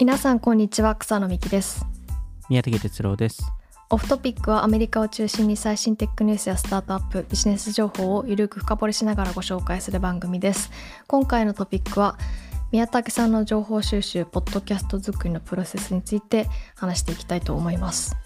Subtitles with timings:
[0.00, 1.84] 皆さんこんにちは草野美希です。
[2.48, 3.42] 宮崎哲郎です。
[3.90, 10.70] オフトピックはアメリカを中心に最新テックニュースやスタートアップビジネス情報をゆるく深掘りしながらご紹介する番組です。
[11.06, 12.16] 今回のトピックは
[12.72, 18.16] 宮武さんの情報収集ポッドキャスト作りのプロセスについて話していきたいと思います。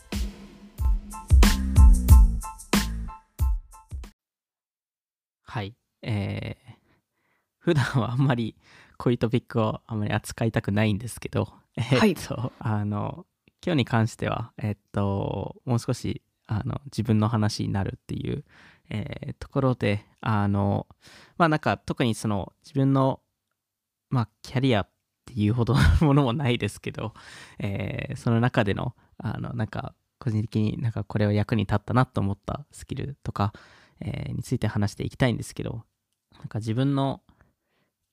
[5.42, 5.74] はい。
[6.02, 6.74] えー、
[7.58, 8.54] 普段はあんまり
[8.96, 13.26] こういうトピックをあんまり扱いたくないんですけど、はいえっと、あの、
[13.64, 18.44] 今日に関しては、えっと、もう少し、あの、自分の話になるっていう、
[18.90, 20.86] えーところで、あの、
[21.38, 23.20] まあなんか特にその自分の、
[24.10, 24.90] まあキャリアっ
[25.24, 27.14] ていうほどのものもないですけど、
[27.58, 33.52] えーその中での、あの、なんか個人的になんかこれは役に立ったなと思ったスキルとか、
[34.00, 35.82] えーについて話していきたいんですけど、
[36.38, 37.22] なんか自分の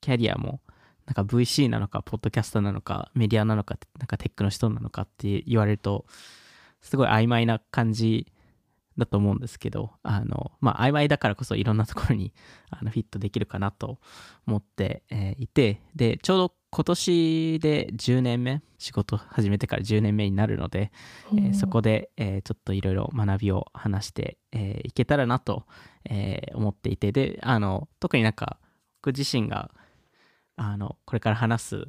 [0.00, 0.60] キャリアも、
[1.06, 6.06] なんか VC なのか、ポッドキャストなのか、メディアなのか、なんかテックの人なのかって言われると、
[6.80, 8.32] すごい曖昧な感じ
[8.98, 12.32] だと思うんですけど、あの、まあ、曖昧だからこそいろんなところに
[12.70, 13.98] あのフィットできるかなと
[14.46, 20.92] 思って、えーいて、で、ちょうど今年で10年目、仕事始めてから10年目になるので、
[21.32, 25.66] えーそこで、えーちょっといろいろ学びを話して、えーいけたらなと、
[26.04, 28.58] えー思っていてであの特になんか
[29.02, 29.70] 僕自身が
[30.56, 31.86] あのこれから話す、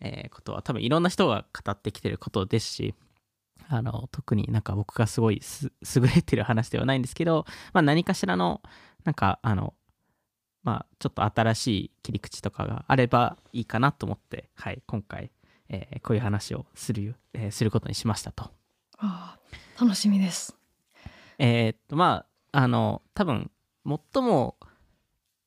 [0.00, 2.94] えーことは多分いろんな人が語ってきてることですし
[3.68, 8.62] あの特になんか僕がすごいす優れてる話ではないんですけど、まあ、何かしらの
[9.04, 9.74] なんかあの
[10.62, 15.30] まあちょっと新しい切り口とかがあればいいかなと思って、はい、今回、
[15.68, 18.50] えーこういう話をする,、えーすることにしましたと。
[18.98, 20.56] あー楽しみです
[21.38, 23.50] えーっとまああの多分
[23.86, 24.56] 最も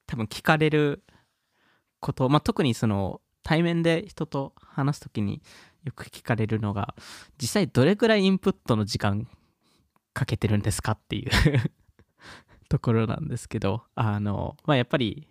[0.08, 1.04] 多分聞かれる
[2.04, 5.42] こと、まあ、特にその対面で人と話す時に
[5.84, 6.96] よく聞かれるのが
[7.42, 9.28] 実際どれくらいインプットの時間
[10.14, 11.32] かけてるんですかっていう
[12.70, 15.28] ところなんですけどあの、まあ、やっぱり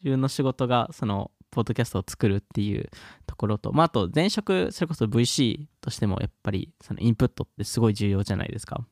[0.00, 2.90] 自分の仕事がそのポッドキャストを作るっていう
[3.26, 8.84] ところと、まあ、あと前職それこそ VC としてもやっぱりそのインプットってすごい重要じゃないですか。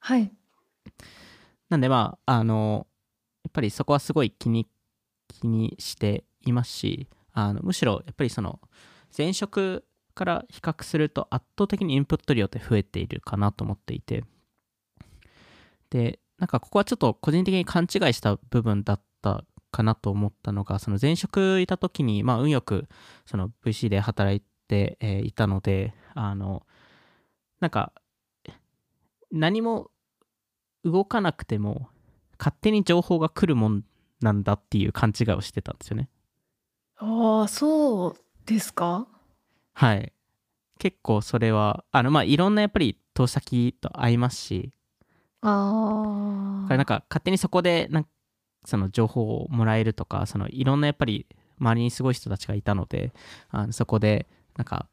[0.00, 0.32] はい
[1.68, 2.86] なんでまあ、あの、
[3.44, 4.66] やっぱりそこはすごい気に、
[5.28, 8.60] 気にしていますし、あのむしろやっぱりその
[9.16, 9.84] 前職
[10.14, 14.24] から比較すると圧倒的にインプット量って増えているかなと思っていて、
[15.90, 22.88] で、なんかここはちょっと個人的に勘違いした部分だったかなと思ったのが、その前職いた時に、まあ運よく
[23.26, 26.66] その VC で働いて、えいたので、あの、
[27.60, 27.92] なんか、
[29.30, 29.90] 何も
[30.84, 31.88] 動かなくても
[32.38, 33.84] 勝手に情報が来るもん
[34.20, 36.08] なんだっていう勘違いをしてたんですよね。
[37.00, 39.06] ああそうですか？
[39.74, 40.12] はい。
[40.78, 44.72] 結構それは、あの、まあ、いろんなやっぱり投資先と合いますし、
[45.40, 48.06] ああなんか勝手にそこでなん
[48.64, 51.26] その情報をもらえるとか、そのいろんなやっぱり
[51.60, 53.12] 周りにすごい人たちがいたので、
[53.50, 54.26] あのそこで
[54.56, 54.88] なんか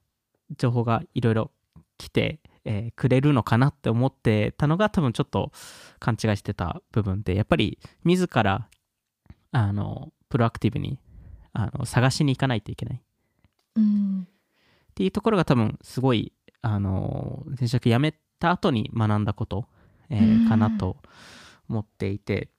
[0.57, 1.51] 情報がいろいろ
[1.97, 5.51] 来て、えーくれるのかなって思ってたのが多分ちょっと
[5.99, 8.67] 勘違いしてた部分で、やっぱり自ら
[9.51, 10.99] あのプロアクティブに
[11.55, 13.01] あの探しに行かないといけない。
[13.77, 14.27] うん。
[14.27, 19.65] っていうところが多分すごいあの前職辞めた後に学んだこと、
[20.09, 20.49] えーうん。
[20.49, 20.97] かなと
[21.69, 22.49] 思っていて。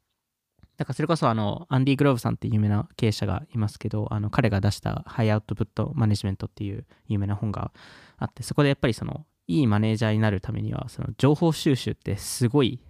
[0.76, 7.72] だからそれこそあのアンディ・グローブさんっていう有名な経営者がいますけどあの彼が出したハイアウトプットマネジメントっていう有名な本が
[8.18, 12.80] あってそこでやっぱりそのいいマネージャーになるためにはその情報収集ってすごい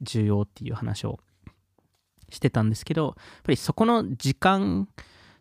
[0.00, 1.18] 重要っていう話を
[2.30, 4.88] してたんですけどやっぱりそこの時間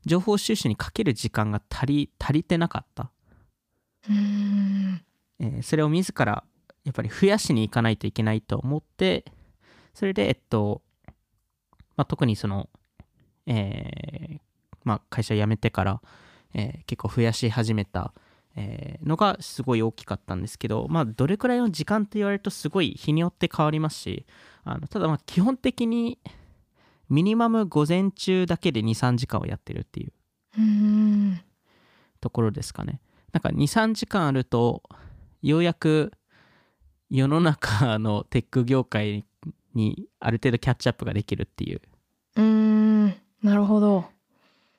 [0.06, 3.12] 情報収集にかける時間が足り足りてなかった。
[4.09, 5.02] うん。
[5.40, 6.44] えーそれを自ら
[6.84, 9.25] やっぱり増やしに行かないといけないと思って
[9.94, 10.81] それでえっと、
[11.96, 12.69] まあ、特にその、
[13.46, 14.40] えー
[14.84, 16.02] まあ、会社辞めてから、
[16.53, 18.14] えー結構増やし始めた、
[18.56, 24.26] えーのがすごい大きかったんですけど、まあ、どれくらいの時間って言われるとすごい日によって変わりますし
[24.66, 26.20] あのただまあ基本的に
[27.09, 30.14] ミニマム午前中だけで23時間をやってるっていう。
[30.58, 31.41] うん。
[32.20, 33.02] ところですかね。
[33.32, 34.84] なんか2、3時間あると、
[35.41, 36.11] ようやく
[37.09, 39.26] 世の中のテック業界
[39.76, 41.82] にある程度キャッチアップができるっていう。
[42.38, 43.08] うん。
[43.41, 44.06] なるほど。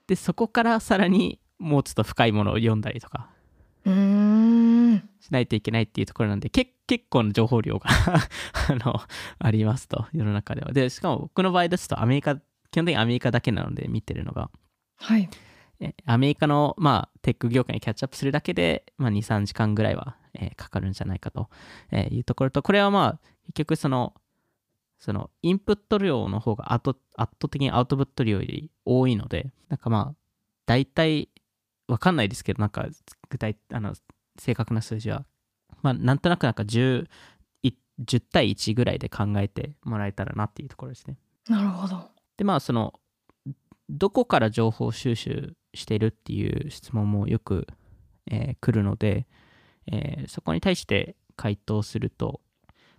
[0.06, 3.29] で、そこからさらにもうちょっと深いものを読んだりとか。
[3.85, 4.44] うん
[5.20, 7.88] しないといけないっていうところなんで、け結構な情報量が
[8.69, 9.00] あの
[9.38, 10.73] ありますと、世の中では。
[10.73, 14.50] で、しかも僕の場合ですとアメリカ、基本的にアメリカだけなので見てるのが。
[14.96, 15.29] はい
[15.81, 21.49] えアメリカの、まあ、テック業界にキャッチアップするだけで、まあ、2、3時間ぐらいは、えーかかるんじゃないかと
[21.91, 24.14] えーいうところと、これはまあ、結局その、
[24.99, 30.17] そのインプット量の方が圧倒圧倒的にアウトプット量より多いので、なんかまあ、
[30.67, 31.29] 大体、
[31.88, 32.87] わかんないですけど、なんか、
[33.29, 33.94] 具体、あの、
[34.38, 35.25] 正確な数字は、
[35.82, 37.06] まあ、なんとなくなんか10、
[37.62, 41.16] い10対1ぐらいで考えてもらえたらなっていうところですね。
[41.48, 42.10] なるほど。
[42.36, 42.94] でまあその
[43.88, 47.66] どこから情報収集してるっていう質問もよく、
[48.31, 49.26] えー来るので、
[49.86, 52.40] えーそこに対して回答すると、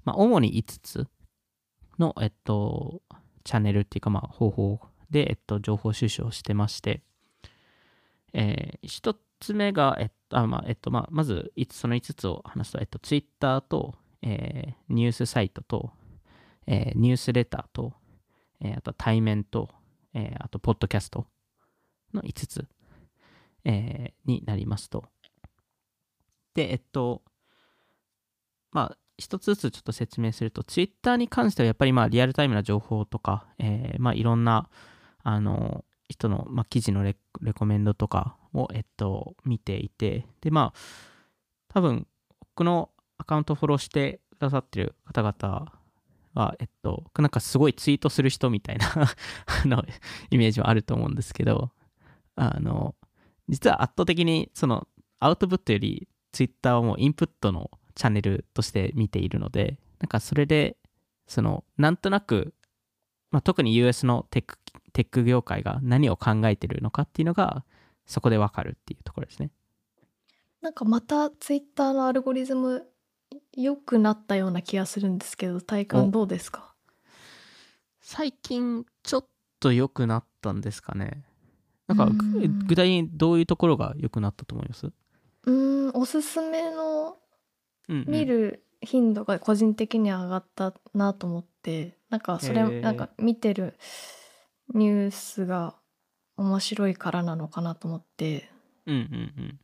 [0.04, 1.08] まあ、主に5つ
[1.98, 3.02] の、えっと、
[3.44, 4.80] チャンネルっていうか、まあ、方法
[5.10, 7.02] で、えっと、情報収集をしてまして、
[8.34, 15.92] え1つ目が、えっとあまあえっとまあ、まずその5つを話すと、えっと、Twitter と、えーニュースサイトと、
[16.68, 17.94] えーニュースレターと、
[18.62, 19.70] えーあと対面と、
[20.14, 21.26] えーあとポッドキャスト
[22.14, 22.68] の5つ、
[23.64, 25.06] えーになりますと。
[26.54, 27.22] で、えっと、
[28.72, 34.70] まあ、一つずつちょっと説明すると、Twitter に関してはやっぱりまあリアルタイムな情報とか、えーまあいろんな、
[35.24, 37.16] あの、人の、まあ、記事のレ
[37.56, 40.80] コメンドとかを、えっと、見ていて、で、まあ、
[41.70, 42.08] 多分、
[42.40, 45.72] 僕のアカウントフォローしてくださってる方々
[46.34, 48.88] は、えっと、なんかすごいツイートする人みたいな
[49.64, 49.84] あの
[50.30, 51.72] イメージはあると思うんですけど、
[52.36, 52.96] あの、
[53.48, 54.88] 実は圧倒的にその
[55.20, 60.78] アウトプットよりツイッターをもうインプットのチャンネルとして見ているので、なんかそれで、
[61.28, 62.54] その、なんとなく、
[63.32, 64.58] まあ、特に US のテック、
[64.92, 67.64] テック業界が何を考えてるのかっていうのが、
[68.06, 69.52] そこでわかるっていうところですね。
[70.62, 72.88] なんかまたツイッターのアルゴリズム
[73.54, 76.74] 良くなったような気がするんですけど体感どうですか？
[78.02, 79.26] 最近ちょっ
[79.60, 81.24] と良くなったんですかね。
[81.88, 82.10] なんか
[82.68, 87.18] 具体にどういうところが良くなったと思います、うーんおすすめの
[87.88, 93.78] 見る頻度が個人的には上がったなと思ってなんかそれなんか見てる
[94.74, 95.76] ニュースが
[96.38, 98.50] 面白いからなのかなと思って
[98.86, 99.60] うんうんうん。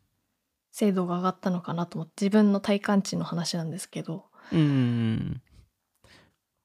[0.71, 5.41] 精度が上がったのかなと思って自分の体感値の話なんですけどうんうんうん。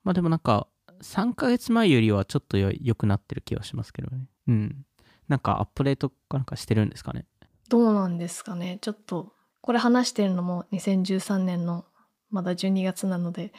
[0.04, 0.68] まあでもなんか、
[1.02, 4.26] 3ヶ月前よりはちょっとよ良くなってる気はしますけどね。
[4.48, 4.86] うん。
[5.28, 7.26] なんかアップデートかなんかしてるんですかね？
[7.68, 11.84] どうなんですかねちょっとこれ話してるのも2013年の
[12.30, 13.52] まだ12月なので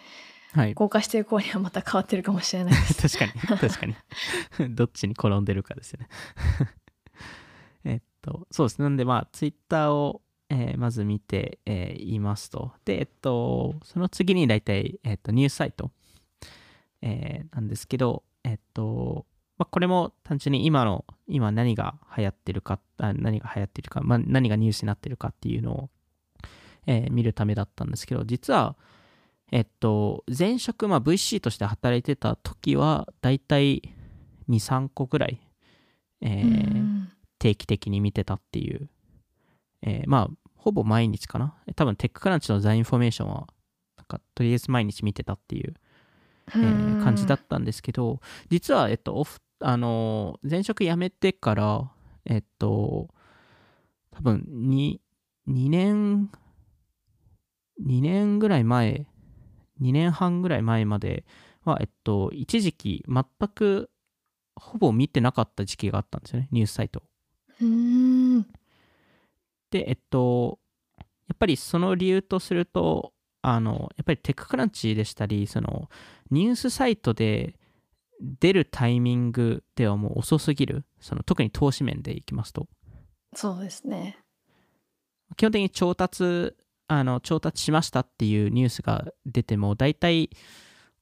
[0.53, 0.73] はい。
[0.75, 3.95] 公開してる頃にはまた変わってるかもしれないです 確かに、確かに。
[4.75, 6.07] どっちに転んでるかですよね。
[7.83, 8.83] えっと、そうですね。
[8.83, 12.71] なんで、まあ、ツイッターを、えーまず見て、えーいますと。
[12.85, 15.91] で、えっと、その次に大体、えっと、ニュースサイト、
[17.01, 19.25] えーなんですけど、えっと、
[19.57, 25.89] まあ、これも単純に今の、今何が流行ってるか、あ何が流行ってるか、まあ、何がニュースになってるかっていうのを、
[26.85, 28.75] えー見るためだったんですけど、実は、
[29.51, 33.81] えっと、前職、まあ、VC として働いてた時は、だいたい
[34.49, 35.39] 2、3個ぐらい、
[36.21, 37.09] えーうん
[37.39, 38.89] 定期的に見てたっていう、
[39.83, 41.53] えーまあ、ほぼ毎日かな。
[41.75, 43.47] 多分、 TechCrunch と The Information は、
[43.95, 45.75] なんか、とりあえず毎日見てたっていう、
[46.47, 51.92] えー感じだったんですけど、実は、えっと、オフ、あのー前職辞めてから、
[52.25, 53.07] えっと、
[54.09, 54.99] 多分、2、
[55.47, 56.31] 2年、
[57.85, 59.06] 2年ぐらい前、
[59.81, 61.26] 2年半ぐらい前まで
[61.64, 63.90] は、えっと、一時期、全く、
[64.56, 67.04] ほぼ見てなかった時期があったんですよね、ニュースサイト
[69.72, 70.60] で、えっと、
[70.98, 75.90] やっぱりその理由とすると、あの、やっぱりテッククランチでしたり、その、
[76.31, 77.56] ニュースサイトで
[78.22, 80.86] 出るタイミングではもう遅すぎる。
[81.00, 82.68] その、特に投資面でいきますと。
[83.36, 84.18] そうですね
[85.36, 86.56] 基本的に調達、
[86.87, 90.29] あの、調達しましたっていうニュースが出ても、大体、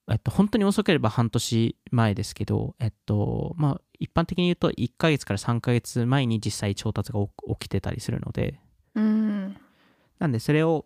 [0.09, 8.59] えっと、本当に遅ければ半年前ですけど、えっと、まあ、一般的に言うと1ヶ月から3ヶ月前に実際調達が起起きてたりするので、
[8.93, 9.57] うん。
[10.19, 10.85] なんでそれを、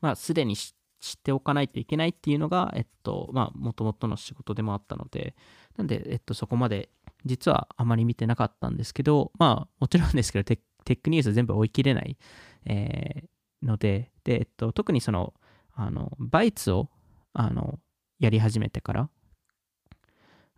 [0.00, 5.34] まあ、すでにし知っておかないといけないっていうのが、えっと、まあ、もともとの仕事でもあったので、
[5.76, 6.88] なんで、えっと、そこまで、
[7.26, 12.16] 実はあまり見てなかったんですけど、まあ、もちろんですけど、テックテックニュース全部追い切れない、
[12.66, 13.33] えー
[13.64, 15.34] ので、で、えっと、特にその、
[15.74, 16.88] あの、バイツを、
[17.32, 17.78] あの、
[18.18, 19.10] やり始めてから、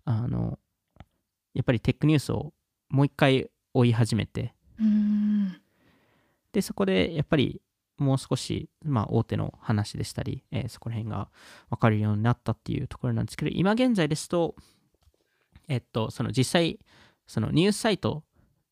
[0.04, 0.58] あの、
[1.54, 2.52] やっぱりテックニュースを
[2.90, 5.60] もう一回追い始めて、うん。
[6.52, 7.62] で、そこでやっぱり
[7.98, 11.30] もう少し、まあ、大手の話でしたり、えーそこら辺が
[11.70, 14.54] 分かるようになったっていうところなんですけど、今現在ですと、
[15.68, 16.78] えっと、その実際、
[17.26, 18.22] そのニュースサイト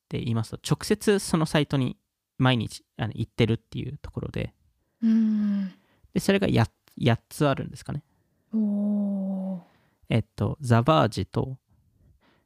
[0.04, 1.96] って言いますと直接そのサイトに
[2.38, 4.54] 毎日あの行ってるっていうところで。
[5.02, 5.68] うん。
[6.12, 6.68] でそれが 8,
[7.00, 8.02] 8つあるんですかね。
[10.08, 11.58] えっとザ・バージと、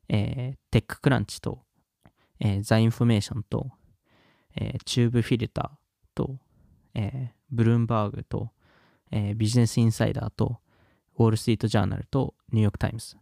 [0.09, 1.63] えーテッククランチと、
[2.41, 3.71] えーザ・インフォメーションと、
[4.57, 5.79] えー Tubefilter
[6.15, 6.39] と、
[6.95, 8.51] えーブルームバーグと、
[9.11, 10.59] えー Business Insider と
[11.19, 13.17] ウォール・ストリート・ジャーナルとニューヨーク・タイムズ。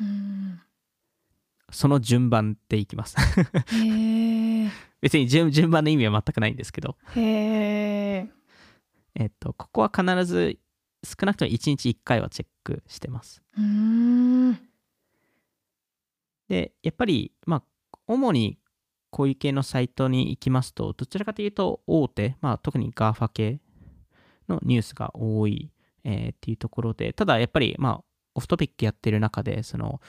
[0.00, 0.60] うん。
[1.70, 3.16] その順番でいきます。
[3.76, 4.70] へえ
[5.02, 6.96] 別に順順番の意味は全くないんですけど。
[7.14, 8.30] へえ
[9.14, 10.58] えっとここは必ず
[11.04, 13.42] 少なくとも1日1回はチェックしてます。
[16.48, 17.62] でやっぱりまあ
[18.06, 18.58] 主に
[19.10, 23.60] こういう系のサイトに行きますとどちらかというと大手、まあ、特に GAFA 系
[24.48, 25.70] のニュースが多い、
[26.04, 28.04] えーっていうところでただやっぱりまあ
[28.34, 30.00] オフトピックやってる中でその、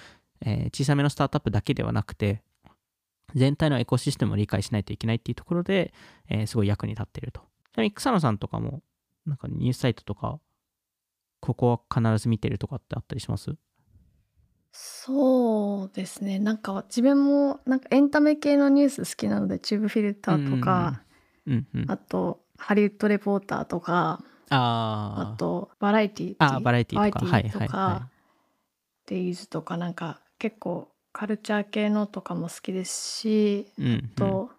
[0.42, 2.44] えー小さめのスタートアップだけではなくて
[3.36, 5.94] 全体のエコシステムを理解しないといけないっていうところで、
[6.30, 7.42] えーすごい役に立っていると。
[7.74, 8.84] ちなみに草野さんとかも
[9.26, 10.40] なんかニュースサイトとか
[11.40, 13.56] ここは必ず見てるとかってあったりします？
[14.72, 16.40] そうですね。
[16.40, 21.04] なんか自分もなんかエンタメ系のニュース好きなので Tubefilter とか、
[21.46, 25.34] うんうんあと Hollywood Reporter とかあー。
[25.34, 27.26] あと Variety。Variety とか。
[27.26, 28.10] Variety とはいはいはか
[29.08, 34.02] Dazed とかなんか結構カルチャー系のとかも好きですしうんうん。
[34.16, 34.50] と、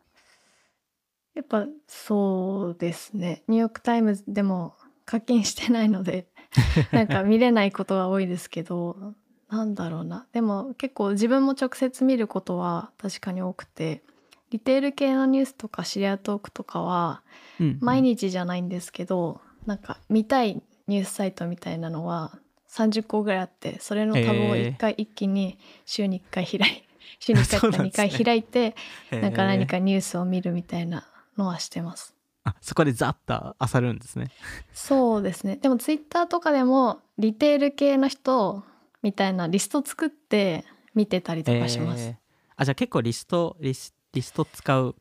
[1.35, 3.43] やっぱそうですね。
[3.49, 6.29] ニューヨーク・タイムズでも課金してないので
[6.93, 9.15] なんか見れないことが多いですけど
[9.51, 10.27] なんだろうな。
[10.33, 14.03] でも結構自分も直接見ることは確かに多くて
[14.51, 17.23] リテール系のニュースとかシリアトークとかは
[17.59, 17.79] うんうん。
[17.81, 22.39] 毎日じゃないんですけど、なんか見たいニュースサイトみたいなのは
[22.75, 26.83] 30個ぐらいあってそれのタブを1回一気に週に1回開い
[27.21, 28.75] 週に1回とか2そうなんですね回開いて
[29.11, 32.15] なんか何かニュースを見るみたいなのはしてます。
[32.47, 34.31] あそこでザッと漁るんですね
[34.75, 38.63] そうですねでもツイッターとかでもリテール系の人
[39.01, 42.03] みたいなリスト作って見てたりとかします。
[42.03, 42.17] えー
[42.57, 44.95] あじゃあ結構リストリスリスト使う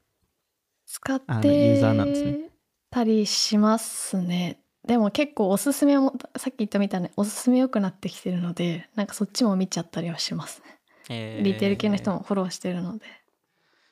[0.87, 2.49] 使っあのユーザーなんですて
[2.89, 4.62] たりしますね。
[4.85, 10.79] でも結構おすすめもさっき言ったみたいにおすすめ良くなってきてるのでなんかそっちも見ちゃったりはしますね。
[11.09, 13.05] えーリテール系の人もフォローしてるので。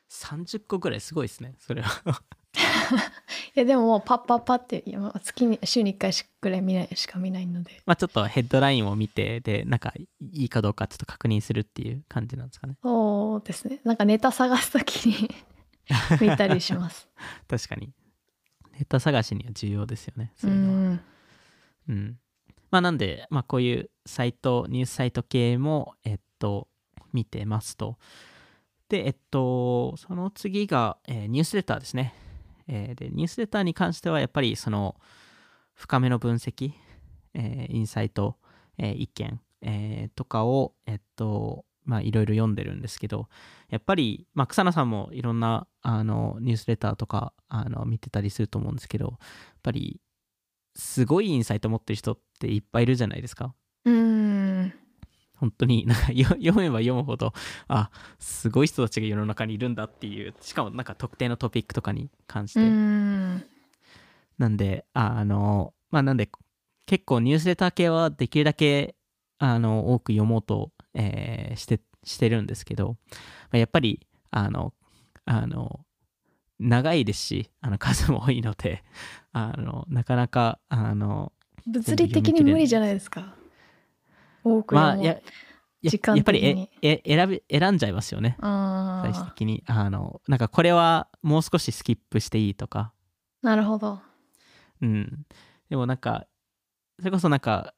[0.09, 2.01] 30個ぐらいすごいですねそれは
[3.55, 4.83] いやでももうパッパッパって
[5.23, 7.81] 月に週に1回しぐらい見ないしか見ないので。
[7.85, 10.07] まあちょっとヘッドラインを見てでなんかい
[10.45, 15.33] いかどうかちょっと確認するっていう感じなんですかねそうですねなんかネタ探す時に
[16.19, 17.07] 見たりします。
[17.47, 17.93] 確かに
[18.81, 21.01] ネタ探しには重要ですよねうそういうのはん
[21.89, 22.17] うん。
[22.69, 26.67] まあなんで、まあこういうサイト、ニュースサイト系も、えっと、
[27.13, 27.97] 見てますと。
[28.89, 32.13] で、えっと、その次が、えーニュースレターですね。
[32.67, 34.95] えーで、ニュースレターに関しては、やっぱりその、
[35.73, 36.71] 深めの分析、
[37.33, 38.37] えーインサイト、
[38.77, 43.27] えー意見、えーとかを、えっと、まあいろいろ読んでるんですけど、
[43.69, 49.17] やっぱり、まあ草野さんもいろんな、あの、ニュースレターとか、あの、見てたりすると思うんですけど、やっ
[49.63, 49.99] ぱり、
[50.75, 53.53] すごいインサイト持ってる人っていっぱいいるじゃないですか。
[53.85, 54.73] うん。
[55.41, 57.33] 本当になんかよ読めば読むほど
[57.67, 63.43] あすごい人たちが世の中にいるんだっていうしかもなんか特定のトピックとかに関して、うん。
[64.37, 66.29] なんであのまあなんで
[66.85, 68.95] 結構ニュースレター系はできるだけ
[69.39, 73.17] あの多く読もうと、えーしてしてるんですけど、ま
[73.53, 74.73] あやっぱりあの
[75.25, 75.81] あの
[76.59, 78.83] 長いですしあの数も多いので
[79.33, 81.31] あのなかなかあの
[81.67, 83.35] 物理的に無理じゃないですか。
[84.43, 85.19] 多くまあや
[85.81, 88.37] や時間やっぱりええ選び選んじゃいますよね。
[88.39, 89.63] あ最終ー的に。
[89.67, 92.93] あのなんかこれはもう少しスキップしていいとか。
[93.41, 93.99] なるほど。
[94.81, 95.25] うん。
[95.69, 96.25] でもなんか
[96.99, 97.73] それこそなんか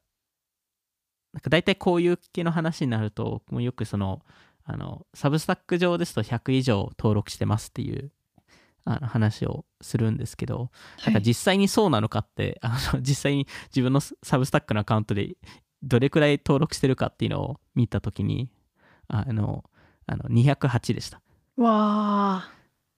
[1.34, 4.22] なんか大体こういう系の話になるともうよくその
[4.64, 8.10] あのサブスタック上ですと100以上登録してますっていう
[8.84, 10.70] あの話をするんですけど、
[11.04, 15.36] なんか実際にそうなのかってあの実際に自分のサブスタックのアカウントで
[15.82, 18.50] どれくらい登録してるかっていうのを見たときに
[19.08, 19.64] あの
[20.06, 21.20] あの208でした。
[21.56, 22.50] わあ。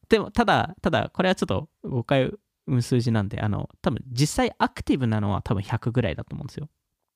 [0.08, 2.28] でもただただこれはちょっと誤解を
[2.66, 6.68] 生む数字なんであの多分実際アクティブなのは多分100ぐらいだと思うんですよ。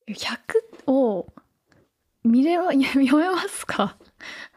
[0.08, 1.26] 100を
[2.24, 3.96] 見れま 読めますか？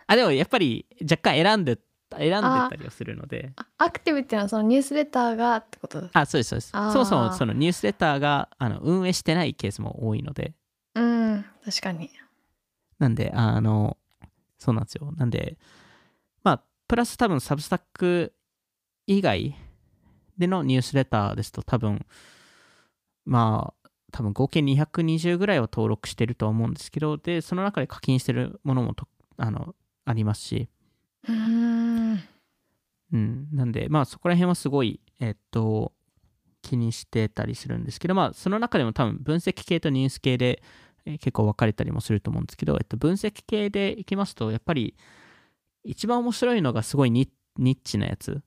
[0.08, 1.80] あでもやっぱり若干選んで
[2.16, 3.54] 選んでたりはするので。
[3.56, 6.10] あアクティブっていうのはそのニュースレターがってこと？
[6.14, 6.70] あそうですそうです。
[6.72, 10.54] そもそもそのニュースレターがあの運営してないケースも多いので。
[10.96, 12.10] うん確かに。
[13.00, 13.98] なんであの
[14.60, 15.12] そうなんですよ。
[15.18, 15.58] なんで
[16.44, 18.34] まあプラス多分サブスタック
[19.08, 19.56] 以外
[20.38, 22.06] でのニュースレターですと多分、
[23.26, 23.83] まあ、
[24.14, 30.70] 多分合計220ぐらいを登録してるとは思うんですけど、で、その中で課金してるものもとあのありますし、
[31.28, 31.34] うー
[32.14, 32.20] ん。
[33.12, 35.94] うん、なんで、まあそこら辺はすごい、えっと、
[36.62, 40.62] 気にしてたりするんですけど、まあその中でも多分分析系とニュース系で、
[41.06, 44.96] えー結構分かれたりもすると思うんですけど、えっと、分析系でいきますと、やっぱり
[45.84, 48.42] 一番面白いのがすごいニニッチなやつ。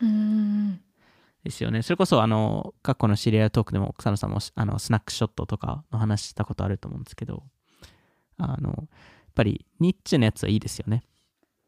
[0.00, 0.80] うーん
[1.44, 1.82] ですよね。
[1.82, 7.44] それこそ、あの、過去のシリアルトークでも草野さんもあのスナックショットとかの話したことあると思うんですけど、
[8.38, 8.86] あの、やっ
[9.34, 11.04] ぱりニッチなやつはいいですよね。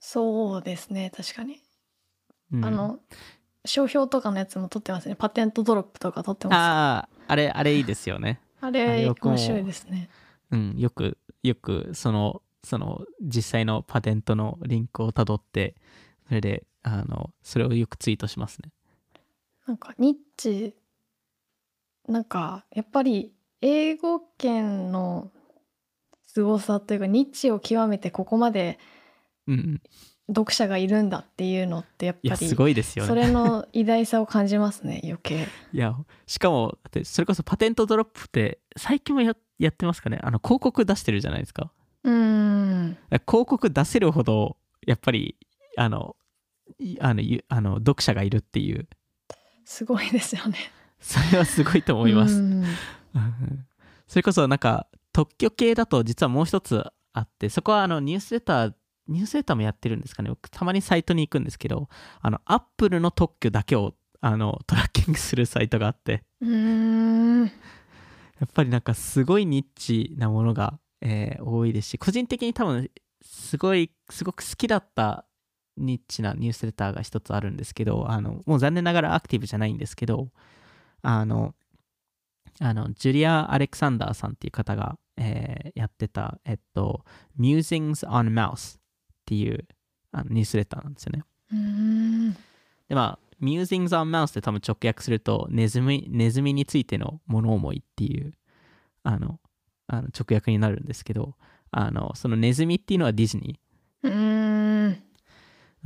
[0.01, 1.61] そうですね確かに、
[2.53, 3.01] うんあの
[3.65, 8.39] 商標とかのやつも取ってますねパテントドロップとか取ってますああ、あれ、あれいいですよね。
[8.61, 10.09] ああれ面白いですね
[10.53, 15.75] うん、よく、よく、その、その、実際のパテントのリンクをたどって、
[16.29, 18.71] それで、あの、それをよくツイートしますね。
[19.67, 20.75] なんかニッチ
[22.09, 25.31] なんかやっぱり英語圏の
[26.29, 28.79] 凄さというかニッチを極めてここまで。
[30.29, 33.27] 読者がいるんだっていうのってやっぱりすごいですよそね。
[33.27, 35.95] れの偉大さを感じますね余計いや、
[36.27, 40.19] しかも、だってそれこそパテントドロップって、最近もややってますかね？
[40.25, 41.71] あの、広告出してるじゃないですか。
[42.03, 45.37] うーん広告出せるほど、やっぱり、
[45.77, 46.17] あの、
[46.81, 48.89] いあの、ゆあの読者がいるっていう、
[49.67, 50.57] すごいですよね。
[51.01, 52.41] それはすごいと思います。
[54.07, 58.75] それこそなんか特許系だと実はもう一つあってそこはあのニュースレター
[59.09, 60.31] ニュースレターもやってるんですかね。
[60.31, 61.89] 僕たまにサイトに行くんですけど
[62.21, 66.23] あのアップルの特許だけをあのトラッキングするサイトがあって。
[68.39, 72.91] やっぱりなんかすごいニッチなものが、えー多いですし個人的に多分
[73.23, 75.26] すごいすごく好きだった
[75.77, 80.29] ニッチなニュースレターが一つあるんですけどあのもう残念ながらアクティブじゃないんですけど
[81.03, 81.55] あの
[82.61, 87.05] あのジュリア・アレクサンダーさんっていう方が、えーやってた、えっと、
[87.39, 88.81] Musings on Mouse っ
[89.27, 89.67] ていう
[90.11, 91.25] あのニュースレターなんですよね。
[92.89, 98.33] でまあ Musings on Mouse って多分直訳するとネズミネズミについての物思いっていう
[99.03, 99.39] あの
[99.87, 101.35] あの直訳になるんですけど
[101.71, 103.61] あのそのネズミっていうのはディズニ
[104.03, 104.15] うーん。
[104.15, 104.46] ー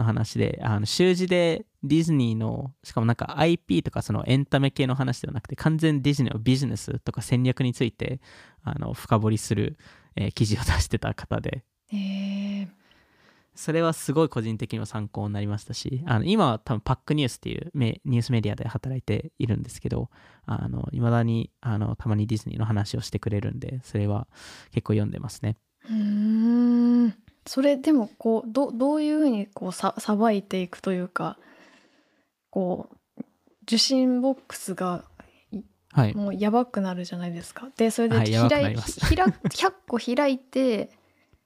[0.00, 8.20] の話であの習字でディズニーのしかもなんか IP とかそのエンタメ系の話ではなくて完全ディズニーのビジネスとか戦略について
[8.62, 9.78] あの深掘りする、
[10.16, 11.64] えー記事を出してた方で。
[11.92, 12.68] えー。
[13.54, 20.08] それはすごい個人的にも参考になりましたし、あの今は多分パックニュースっていうメニュースメディアで働いているんですけど、
[20.46, 24.28] あの未だにあのたまにディズニーの話をしてくれるんで、それは
[24.70, 25.56] 結構読んでますね。
[25.84, 27.14] うーん
[27.46, 31.38] それでもこうどどういうふうにこうささばいていくというか
[32.50, 33.22] こう
[33.62, 35.04] 受信ボックスが
[35.92, 36.14] はい。
[36.14, 37.68] もうやばくなるじゃないですか。
[37.76, 38.26] でそれで開
[38.64, 40.90] いりますひら100個開いて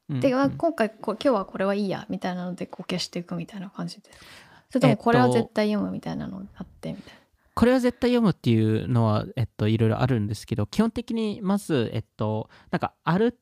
[0.09, 4.25] で、今回こう今日はこれはいいやみたいなのでこう消していくみたいな感じですか
[4.71, 7.21] それともこれは絶対読むみたいなのあってみたいな。
[7.55, 13.39] これは絶対読むっていうのは、えっと、いろいろあるんですけど、基本的にまず、えっと、なんかある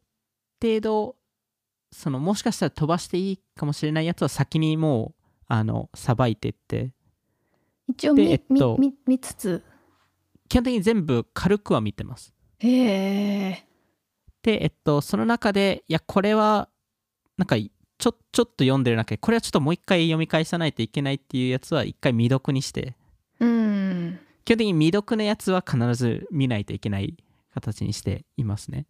[0.60, 1.16] 程度、
[1.92, 6.92] そのもしかしたら飛ばしていいかもしれないやつは先にもう、あの、さばいてって、
[7.88, 9.62] 一応見,、でえっと見見見つつ
[10.48, 12.34] 基本的に全部軽くは見てます。
[12.58, 13.66] へえ
[14.42, 16.68] で、えっと、その中で、いや、これは、
[17.36, 22.96] なんか、ちょちょっと読んでる中で、これはちょっともう一回読み返さないといけないっていうやつは、一回未読にして、
[23.40, 27.16] うん基本的に未読のやつは必ず見ないといけない
[27.54, 28.86] 形にしていますね。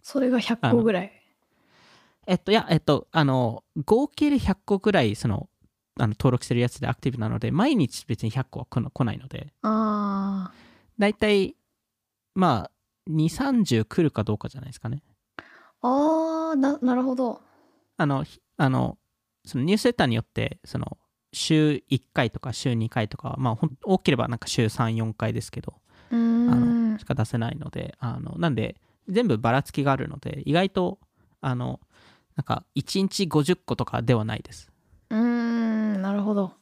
[0.00, 1.21] それが100個ぐらい。
[2.26, 5.48] えっと、いや、えっと、あの、合計で100個ぐらい、その、
[5.98, 10.50] あの登録してるやつでアクティブなので、毎日別に100個は来な来ないので、あ
[10.98, 11.54] だいたい、
[12.34, 15.02] まあ、2、30来るかどうかじゃないですかね。
[15.38, 15.42] ー
[15.82, 17.42] あーななるほど。
[17.96, 18.96] あの、ひあの、
[19.44, 20.96] そのニュースレターによって、その、
[21.32, 25.74] 週1回とか週2回とか、まあ、多ければなんか週3、4回ですけど、
[26.10, 28.76] あのしか出せないので、あの、なんで、
[29.08, 30.98] 全部ばらつきがあるので、意外と、
[31.40, 31.80] あの、
[32.36, 34.70] なんか、1日50個とかではないです。
[35.10, 36.54] うーんなるほど。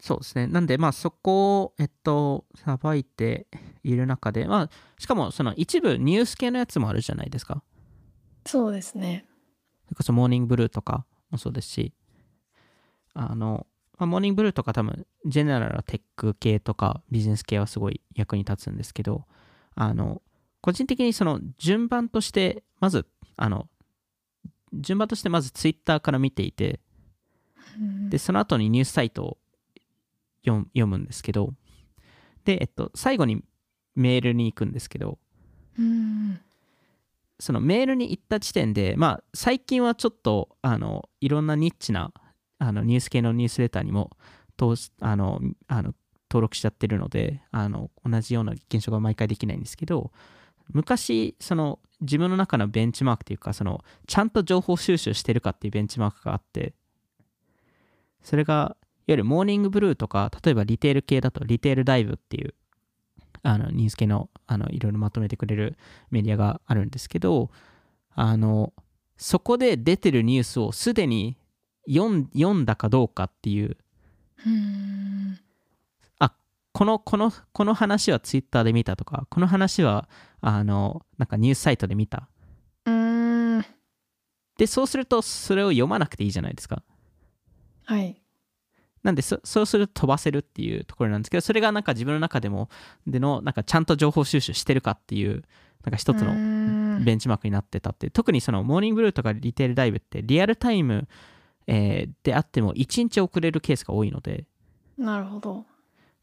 [0.00, 0.46] そうですね。
[0.46, 3.46] なんで、まあ、そこを、えっと、さばいて
[3.82, 7.62] いる中で、まあ、しかも、その一部ニュース系のやつもあるじゃないですか。
[8.44, 9.24] そうですね。
[9.86, 11.92] それこそ、モーニングブルーとかもそうですし、
[13.14, 13.66] あの、
[13.98, 19.24] まあ、モーニングブルーとか多分、ジェネラルなテック系とかビジネス系はすごい役に立つんですけど、
[19.74, 20.22] あの、
[20.60, 23.68] 個人的にその順番として、まず、あの、
[24.72, 26.80] 順番としてまずツイッターから見ていて、
[28.08, 29.38] でその後にニュースサイトを
[30.44, 31.52] 読む読むんですけど
[32.44, 33.42] で、えっと、最後に
[33.94, 35.18] メールに行くんですけど
[35.78, 36.40] うん。
[37.38, 42.12] そのメールに行った時点でまあ最近はちょっとあのいろんなニッチな
[42.58, 44.10] あのニュース系のニュースレターにも
[45.00, 45.94] あのあの
[46.30, 50.12] 登録しちゃってるのであの同じような現象が毎回できないんですけど
[50.72, 56.74] 昔その自分の中のベンチマークというかそのちゃんと情報収集してるかっていうベンチマークがあって
[58.22, 58.54] それが
[59.06, 62.54] いわゆるモーニングブルーとか例えばリテール系だとリテールダイブっていう
[63.42, 65.76] あのニュース系のあのいろいろまとめてくれる
[66.10, 67.50] メディアがあるんですけど
[68.14, 68.72] あの
[69.16, 71.36] そこで出てるニュースをすでに
[71.88, 72.10] 読
[72.54, 73.76] んだかどうかっていう
[76.76, 80.10] このこのこの話はツイッターで見たとかこの話は
[80.42, 82.28] あのなんかニュースサイトで見た。
[82.84, 83.64] うん。
[84.58, 86.82] でそうするとそれを読まなくていいじゃないですか。
[87.86, 88.20] はい。
[89.02, 92.68] なんでそそうすると飛ばせるっていうところなんですけどそれがなんか自分の中でも
[93.06, 95.44] でのなんかちゃんと情報収集してるかっていう
[95.82, 101.08] なんか一つののベンチマークになってたって特にそのモーニングブルーとかリテールダイブってリアルタイム、
[101.68, 104.44] えーであっても1日遅れるケースが多いので。
[104.98, 105.64] なるほど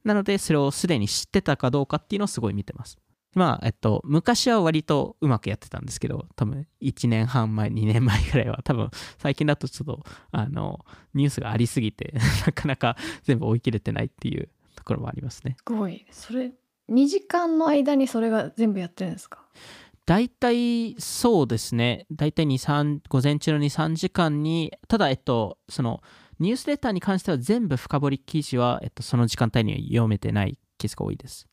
[0.03, 2.97] なのでそれをすでに知ってたかどうかっていうのをすごい見てます。
[3.35, 10.85] まあえっと昔は割とうまくやってたんですけど多分1年半前2年前ぐらいは多分最近だとちょっとあの
[11.15, 12.13] ニュースがありすぎて
[12.45, 15.55] なかなか全部追い切れてないっていうところもありますね。
[15.57, 16.05] すごい。
[16.11, 16.51] それ
[16.89, 19.39] 2時間の間にそれが全部やってるんですか？
[20.05, 22.05] 大体そうですね。
[22.11, 26.03] 大体23午前中の23時間にただえっとその
[26.39, 31.47] ニュースレターに関しては全部深掘り記事は、えっと、その時間帯には読めてないケースが多いです。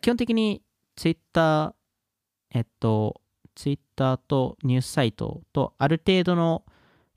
[0.00, 0.62] 基本的に
[0.96, 1.72] ツイッター
[2.50, 3.20] えっと
[3.54, 6.64] ツイッターとニュースサイトとある程度の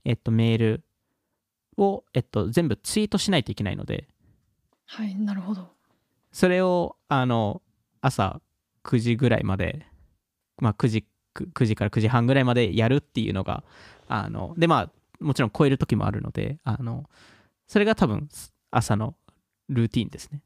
[0.04, 0.84] えっとメール
[1.78, 4.08] をえっと全部ツイートしないといけないので。
[4.86, 5.70] はいなるほど。
[6.32, 7.62] それをあの
[8.02, 8.42] 朝
[8.84, 9.86] 9時ぐらいまで
[10.58, 13.64] まあ9時 ,9 時から9時半ぐらいまでやるっていうのが
[14.08, 14.92] あのでまあ
[15.22, 17.10] もちろん超える時もあるのであの
[17.68, 18.28] それが多分
[18.72, 19.16] 朝の
[19.70, 20.42] ルーティンですね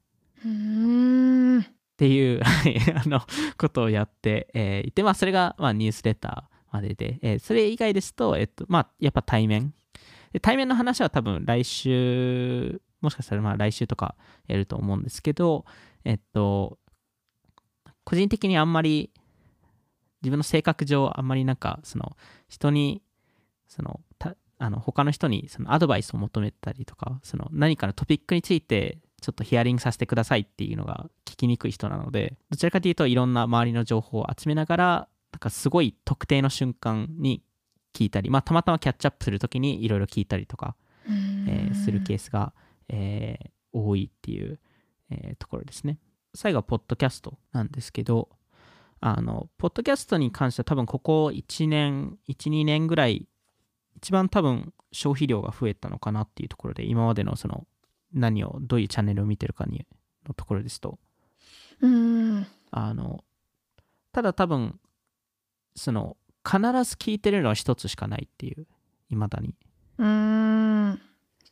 [0.45, 3.21] っていう、 はい、あの
[3.57, 9.73] ことをやって、えーいて、まあ、それが、まあ、ニュースレターまでで、えーそれ以外ですと、えっと、まあ、やっぱ対面。
[10.33, 14.15] で対面の話は多分来週、もしかしたらまあ来週とか
[14.47, 15.65] やると思うんですけど、
[16.03, 16.77] えっと、
[18.03, 19.11] 個人的にあんまり、
[20.21, 22.17] 自分の性格上、あんまりなんか、その、
[22.49, 23.01] 人に、
[23.67, 24.04] その、た
[24.57, 37.41] あの他の人にそのアドバイスを求めたりとか、その何かのトピックについて、ちょっとヒアリングさせてくださいっていうのが聞きにくい人なのでどちらかというといろんな周りの情報を集めながらなんかすごい特定の瞬間に
[37.95, 40.75] 聞いたり、まあ、たまたまキャッチアップするときにいろいろ聞いたりとか、
[41.07, 42.53] えーするケースが、
[42.89, 44.59] えー多いっていう、
[45.09, 45.97] えーところですね。
[46.33, 48.29] 最後はポッドキャストなんですけど
[49.01, 53.27] あのポッドキャストに関しては多分ここ1年12年ぐらい
[53.95, 57.65] 一番多分消費量が増えたのかなっていうところで今までのその
[58.13, 59.85] 何をどういうチャンネルを見てるかに
[60.27, 60.99] のところですと
[61.81, 62.47] うーん。
[62.71, 63.23] あの
[64.11, 64.79] ただ多分
[65.75, 68.67] その必ず聞いてるのは一つしかないっていう
[69.09, 69.55] いまだに。
[69.97, 71.01] うーん。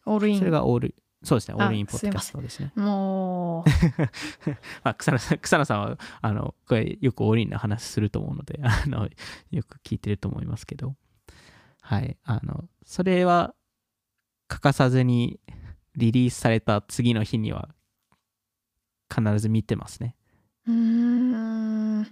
[0.05, 2.71] オールインそれがオールそうですねオあールインポッドキャストですね。
[2.75, 3.63] も
[4.83, 9.09] まあ草野さん草野さんはあのこれよくオールインの話すると思うのであの
[9.51, 10.95] よく聞いてると思いますけど
[11.83, 12.17] はい。
[12.23, 13.53] あのそれは
[14.47, 15.39] 欠かさずに
[15.95, 17.69] リリースされた次の日には
[19.13, 20.15] 必ず見てますね。
[20.65, 22.03] うん。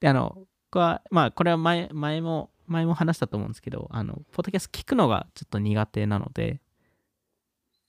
[0.00, 6.60] であのこれはまあこれは前前も前も話したと思うんですけどあのポッドキャスト聞くのがちょっと苦手なので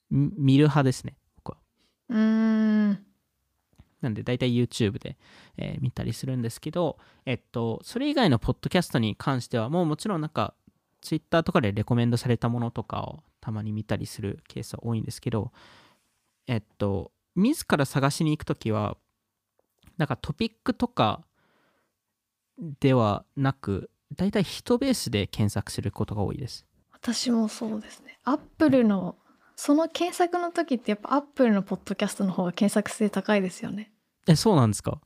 [0.09, 1.57] み見る派ですね僕は。
[2.09, 3.05] うーん。
[3.99, 5.17] なんで大体 YouTube で、
[5.57, 10.53] えー見たりするんですけどえっとそれ以外のポッドキャストに関してはもうもちろんなんか
[11.01, 15.51] Twitter とかでレコメンドされたものとかをたまに見たりするケースは多いんですけど
[16.47, 18.97] えっと自ら探しに行くときは
[19.97, 21.21] なんかトピックとか
[22.79, 26.65] ではなく大体人ベースで検索することが多いです。
[26.91, 28.19] 私もそうですね。
[28.23, 29.15] アップルの
[29.55, 33.91] その検索の時ってやっぱアップルのポッドキャストの方が検索性高いですよね。
[34.27, 34.99] えそうなんですか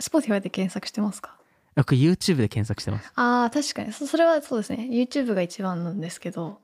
[0.00, 1.37] ？Spotify で検索してますか？
[1.78, 3.12] 僕 YouTube で検索してます。
[3.14, 3.92] あー確かに。
[3.92, 4.88] そそれはそうですね。
[4.90, 6.58] YouTube が一番なんですけど。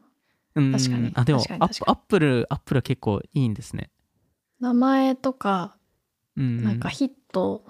[0.57, 0.73] うん。
[0.73, 1.13] 確かに。
[1.15, 3.91] あでもアップアップルアップルは結構いいんですね。
[4.59, 5.77] 名前とか
[6.37, 7.65] うんなんかヒット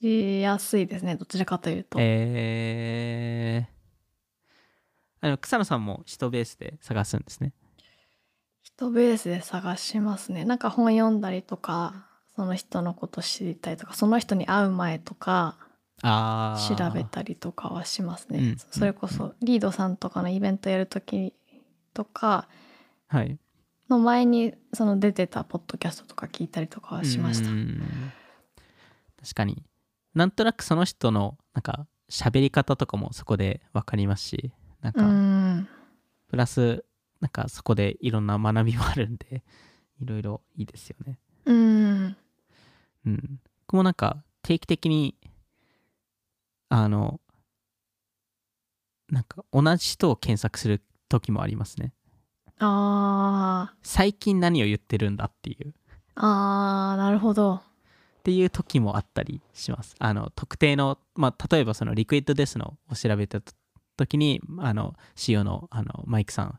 [0.00, 1.16] しやすいですね。
[1.16, 5.26] どちらかというと、えー。
[5.26, 7.52] あの草野さんも人ベースで探すんですね。
[8.62, 10.46] 人ベースで探しますね。
[10.46, 15.69] なんか本読んだりとかその人のこと知りたいとかその人に会う前とかああ
[16.02, 21.34] 調べたりとかはしますね、うんそれこそリードさんとかのイベントやる時
[21.92, 22.48] とか
[23.08, 23.38] はい。
[23.88, 27.50] の前にその出てたポッドキャストとか聞いたりとかはしました。
[27.50, 28.12] うん。
[29.20, 29.64] 確かに。
[30.14, 35.68] なんとなくその人のなんか喋り方とかもそこで分かりますしなんうかん。
[36.28, 36.84] プラス
[37.20, 39.42] なんかそこでいろんな学びもあるんで
[40.00, 41.18] いろいろいいですよね。
[41.44, 42.16] うん。
[43.06, 43.40] うん。
[43.66, 45.16] 僕もなんか定期的に
[46.70, 47.20] あの
[49.10, 51.92] なんか同じ人を検索する時もありますね。
[52.58, 53.76] あー。
[53.82, 55.74] 最近何を言ってるんだっていう。
[56.14, 57.56] あーなるほど。
[57.56, 57.62] っ
[58.22, 59.96] ていう時もあったりします。
[59.98, 63.40] あの特定の、まあ、例えばそのリクイッドデスのを調べた
[63.96, 66.58] 時にあの CEO のあのマイクさん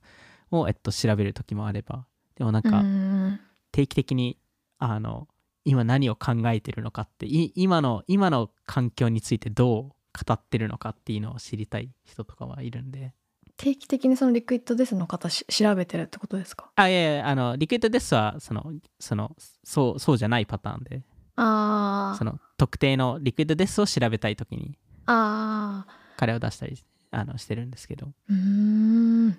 [0.51, 2.05] を、えっと、調べる時もあれば。
[2.35, 3.39] でもなんうかん。
[3.71, 4.37] 定期的に
[4.77, 5.29] あの
[5.63, 13.13] 今何を考えてるのかってい今の今の環境についてどう語ってるのかっていうのを知りたい人とかはいるんで。
[13.57, 16.71] 定期的にその Liquid Death の方し調べてるってことですか？
[16.75, 21.03] あいやいやあの Liquid Death はそのそのそうそうじゃないパターンで。
[21.35, 22.17] あー。
[22.17, 24.77] その特定のリクイッドデスを調べたい時に。
[25.05, 25.85] あ
[26.17, 26.77] 彼を出したり
[27.11, 28.07] あのしてるんですけど。
[28.07, 29.27] ーうーん。
[29.29, 29.35] な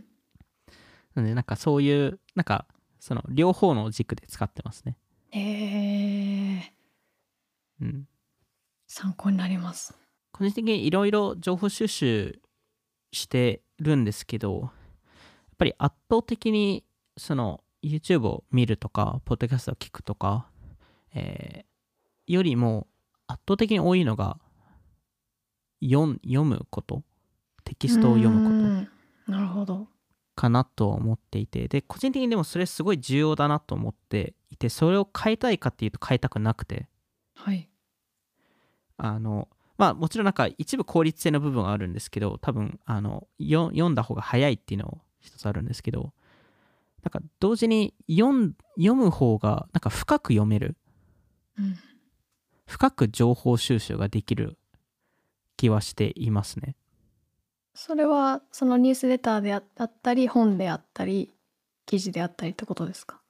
[1.17, 2.67] のでなんかそういうなんか
[3.01, 4.97] その両方の軸で使ってますね。
[5.31, 6.73] へえ
[7.81, 8.07] うん。
[8.87, 9.99] 参考になります
[10.33, 12.41] 個人的にいろいろ情報収集
[13.13, 14.71] してるんですけどやっ
[15.59, 16.85] ぱり圧倒的に
[17.17, 20.47] その YouTube を見るとかポッドキャストを聞くとか、
[21.15, 21.73] えー
[22.27, 22.87] よりも
[23.27, 24.39] 圧倒的に多いのが
[25.83, 27.03] 読むこと。
[27.65, 28.93] テキストを読むことむこ
[29.27, 29.33] と。
[29.33, 29.89] なるほど。
[30.35, 31.69] かなと思っていて。
[31.69, 36.89] で個人的にでもそれすごい重要だなと思っていてそれを変えたいかっていうと変えたくなくて。
[37.35, 37.69] はい。
[38.97, 39.49] あの
[39.83, 46.13] まあもちろんなんか一部効率性の部分はあるんですけど多分あのよ読んだ方が早いっていうのも一つあるんですけど
[47.03, 50.77] なんか同時に読ん読む方がなんか深く読める。
[51.59, 51.77] うん。
[52.65, 54.57] 深く情報収集ができる
[55.57, 56.77] 気はしていますね。
[57.75, 61.35] それはそのニュースレターでああったり本であったり
[61.87, 63.21] 記事であったりってことですか？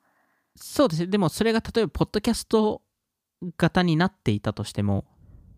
[0.54, 1.00] そうです。
[1.00, 2.82] ねでもそれが例えばポッドキャスト
[3.56, 5.06] 型になっていたとしても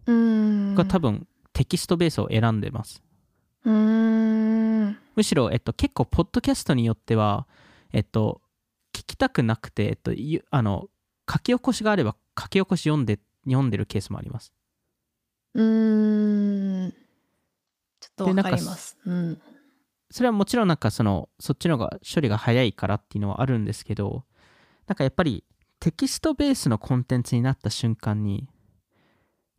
[0.07, 3.03] が多分テキストベースを選んでます。
[3.65, 7.47] むしろ、えっと、結構ポッドキャストによっては
[7.93, 8.41] えっと
[8.93, 10.89] 聞きたくなくて、えっと、ゆあの
[11.31, 14.53] 書き起こしがあれば書き起こし読んで読んでるケースもあります。
[15.55, 16.95] うーん。
[18.01, 19.41] ちょっとわでなんかかりますうん。
[20.11, 24.25] それはもちろんなんかそのそっちの方が処理が早いからっていうのはあるんですけど
[24.87, 25.45] なんかやっぱり
[25.81, 28.47] テキストベースのコンテンツになった瞬間に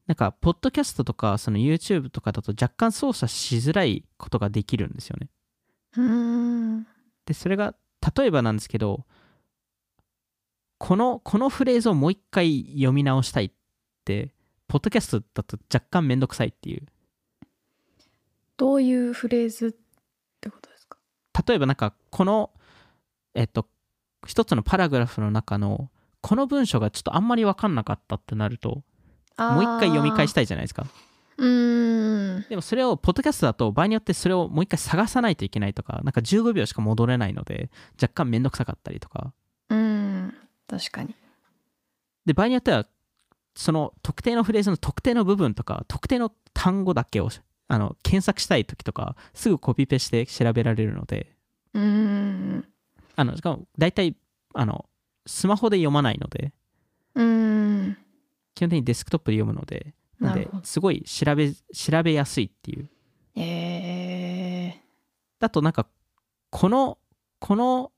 [0.08, 5.30] なんかポッドキャストとかその YouTube とかだと若干操作しづらいことができるんですよね。
[7.26, 7.74] でそれが
[8.16, 9.06] 例えばなんですけど
[10.78, 13.52] このこのフレーズをもう一回読み直したいっ
[14.04, 14.32] て
[14.68, 16.86] ポッドキャストだと若干めんどくさいっていう。
[18.58, 19.72] どういうフレーズっ
[20.40, 20.98] てことですか？
[21.48, 22.52] 例えばなんかこの
[23.34, 23.68] えっと
[24.28, 25.90] 一つのパラグラフの中の
[26.22, 28.84] この文章がちょっとあんまり分かんなかったってなると
[29.38, 30.86] もう一回読み返したたいじゃないですか。
[31.38, 32.46] うーん。
[32.50, 37.70] でもそれをポッドキャストだと場合によってそれをもう一回探さないといけないとかなんか15秒しか戻れないので
[38.02, 39.34] 若干めんどくさかったりとか。
[39.70, 40.34] うーん。
[40.68, 41.16] 確かに。
[42.26, 42.86] で場合によっては
[43.56, 47.30] その特定のフレーズの特定の部分とか特定の単語だけを
[47.68, 51.36] あの検索したい時とかすぐコピペして調べられるので。
[51.74, 52.66] うーん。
[53.18, 54.16] あのしかも大体
[54.54, 54.86] あの
[55.26, 56.54] スマホで読まないので。
[57.16, 57.98] うーん
[58.56, 62.90] 基本的にデスクトップで読むのでなのですごい調べ調べやすいっていう。
[63.36, 64.82] え
[65.40, 65.88] だとなんか
[66.50, 66.98] この
[67.40, 67.92] この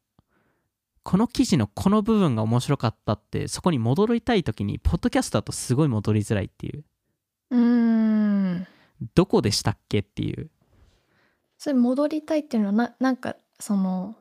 [1.03, 6.83] この記事のこの部分が面白かったってそこに戻りたい時にポッドキャストだとすごい戻りづらいっていう。
[7.51, 8.67] ー、うーん。
[9.13, 10.49] どこでしたっけっていう。
[11.57, 14.15] それ戻りたいっていうのはななんかその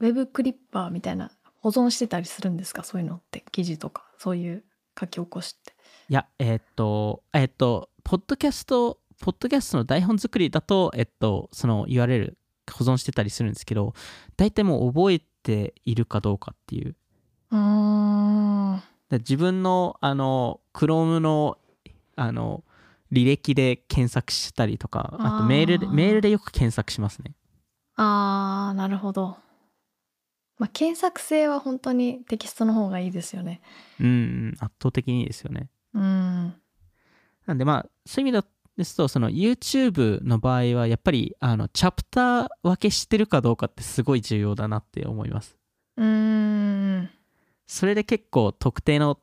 [0.00, 2.82] ウェブクリッパーみたいな保存してたりするんですか？
[2.82, 4.64] そういうのって記事とかそういう
[4.98, 5.74] 書き起こしって
[6.08, 12.34] いや、えーっと、えーっと、ポッドキャスト、ポッドキャストの台本作りだと、えっと、その URL
[12.70, 13.94] 保存してたりするんですけど、
[14.36, 16.94] 大体もう覚えているかどうかっていう。
[17.50, 17.58] うー
[18.74, 21.58] んで自分の、あの、Chrome の、
[22.16, 22.64] あの、
[23.12, 27.32] 履歴で検索したりとか、あとメールで、メールでよく検索しますね。
[27.96, 29.38] あーなるほど。
[30.58, 33.60] まあ検索性は本当にテキストの方がいいですよね。
[34.00, 36.54] うんうん圧倒的にいいですよねうん。
[37.46, 45.56] なんでまあそういう意味ですとその YouTube の場合はやっぱりあのチャプター分けしてるかどうかってすごい重要だなって思います
[45.96, 47.10] うーん。
[47.66, 49.18] それで結構特定の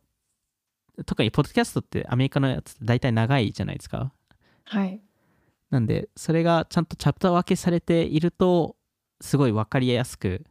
[1.06, 4.12] 特にポッドキャストってアメリカのやつって大体長いじゃないですか
[4.66, 5.02] はい。
[5.70, 8.76] なんでそれがちゃんとチャプター分けされていると
[9.22, 10.50] すごい分かりやすくあ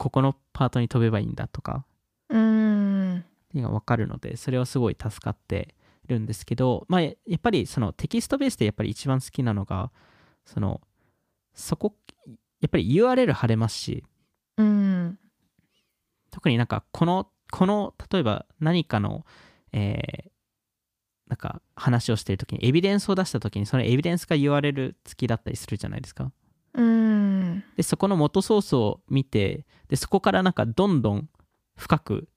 [0.00, 1.84] ここのパートに飛べばいいんだとか
[2.30, 3.18] うーん。
[3.18, 5.74] っていうのが分かるのでそれはすごい助かって
[6.06, 9.92] るんですけどまあややっぱりそのテキストベースでやっぱり一番好きなのが
[10.46, 10.80] その
[11.52, 11.94] そこ
[12.62, 14.02] やっぱり URL 貼れますし
[14.56, 15.18] うん。
[16.30, 19.26] 特になんかこのこの例えば何かの
[19.72, 20.30] えー
[21.28, 26.32] なんか話をしてる時にエビデンスを出した時にそのエビデンスが URL 付きだったりするじゃないですか
[26.74, 27.64] うん。
[27.76, 31.28] でそこの元ソースを見てでそこからなんかどんどん
[31.76, 32.28] 深く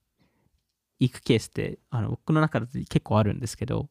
[0.99, 3.89] いくケースってあの僕の中で結構あるんですけど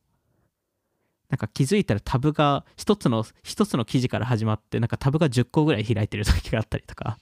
[1.29, 7.19] なんか気づいたらタブが一つの一つの記事から始まってなんかタブが10個ぐらい開いてる時があったりとか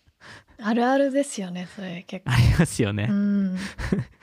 [0.63, 2.33] あるあるですよね、それ結構。
[2.33, 3.57] ありますよね、うん。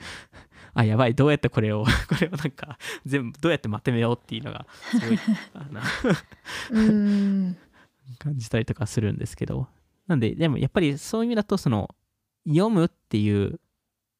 [0.74, 5.18] あやばいどうやってこれを これをなんか全部どうやってまとめようっていうのがすごい
[6.70, 7.56] うん。
[8.18, 9.68] 感じたりとかするんですけど
[10.06, 11.94] なんででもやっぱりそういう意味だとその
[12.46, 13.60] 読むっていう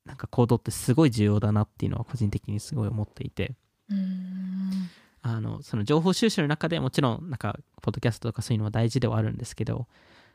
[0.05, 3.55] なんか行動ってすごい重要だなっていうのは個人的にすごい思っていて
[3.91, 4.91] うん。
[5.21, 9.87] あのその情報収集の中でもちろんなんかポッドキャストとかそういうのは大事ではあるんですけど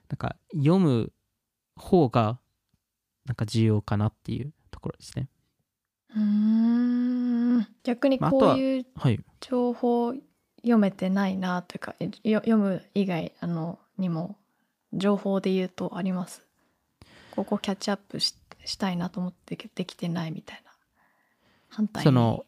[0.10, 1.12] なんか読む
[1.76, 2.40] 方が
[3.26, 5.28] なんか重要かなっていうところですね
[6.16, 7.68] うん。
[7.84, 10.14] 逆にこういうはい情報
[10.64, 14.38] 読めてないなというか読む以外あのにも
[14.94, 16.42] 情報で言うとあります。
[17.36, 20.72] ここキャッチアップししたいなと思ってできてないみたいな。
[21.68, 22.06] 反対に。
[22.06, 22.46] その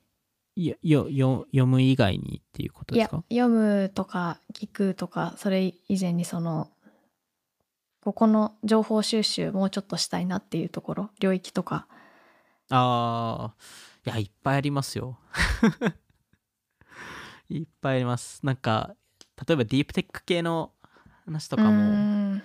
[0.56, 3.24] よよよ読む以外にっていうこといやですか？
[3.30, 6.70] 読むとか聞くとかそれ以前にその
[8.02, 11.88] ここの情報収集もうちょっとしたいなっていうところ領域とか。
[12.70, 13.56] ああ
[14.06, 15.18] いやいっぱいありますよ
[17.50, 18.46] いっぱいあります。
[18.46, 18.96] なんか
[19.48, 20.72] 例えばディープテック系の
[21.26, 22.42] 話とかもん。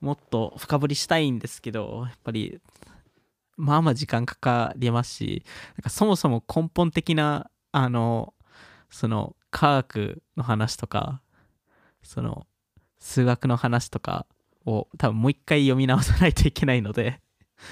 [0.00, 2.60] もっと深掘りしたいんですけどやっぱり
[3.56, 5.44] まあまあ時間かかりますし
[5.76, 8.34] なんかそもそも根本的なあの
[8.90, 11.22] その科学の話とか
[12.02, 12.46] その
[12.98, 14.26] 数学の話とか
[14.66, 17.20] を多分もう一回読み直さないといけないので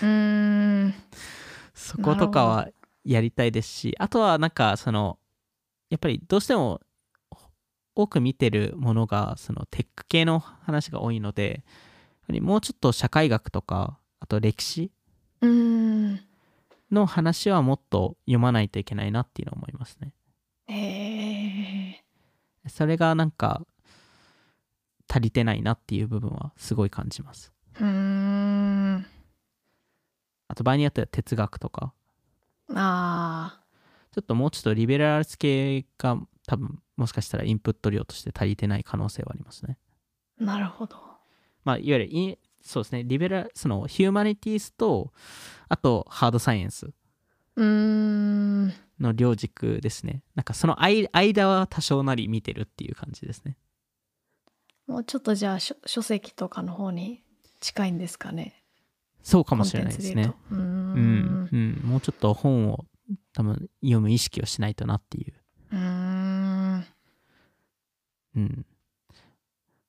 [0.00, 0.94] うーん。
[1.74, 2.68] そことかは
[3.04, 5.18] やりたいですしあとはなんかその
[5.92, 6.80] やっぱりどうしても
[7.94, 11.64] 多く見てるものがそのテック系の話が多いので
[12.28, 14.90] もうちょっと社会学とかあと歴史
[16.90, 20.14] の話はもっと読まないといけないなっていうのを思いますね。
[20.68, 21.98] へ
[22.64, 23.60] えそれがなんか
[25.10, 27.52] 足りてないなっていう部分はすごい感じます。
[27.78, 29.06] うーん。
[30.48, 31.92] あと場合によっては哲学とか。
[32.74, 33.61] あ
[34.12, 39.78] ちょっともうちょっとリベラル系が多分もしかしたらインプット量として足りてない可能性はありますね。
[40.40, 40.96] ーなるほど。
[41.64, 43.04] まあ、いわゆるインそうですね。
[43.04, 45.12] リベラそのヒューマニティースと
[45.68, 46.92] あとハードサイエンス
[47.56, 50.22] の両軸ですね。
[50.34, 53.56] なんかその間間は多少なり見てるっていう感じですね。
[54.86, 57.22] もうちょっとじゃあ書書籍とかの方に
[57.60, 58.62] 近いんですかね。
[59.22, 60.34] そうかもしれないですね。
[60.50, 62.84] うん、うん、もうちょっと本を
[63.32, 65.34] 多分読む意識をしないとなっていう。
[65.72, 66.84] うーん。
[68.36, 68.66] うん。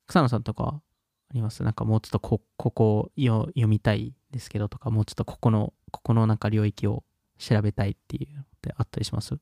[0.08, 0.82] 草野さんとか
[1.30, 1.64] あります？
[1.64, 7.04] なんかもうちょっとこここをよ読みたいですけどとかもうちょっとここのここのなんか領域を
[7.38, 9.38] 調べたいっていうのってあったりします？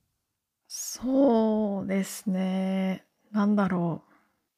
[0.68, 3.06] そうですね。
[3.32, 4.12] なんだろう。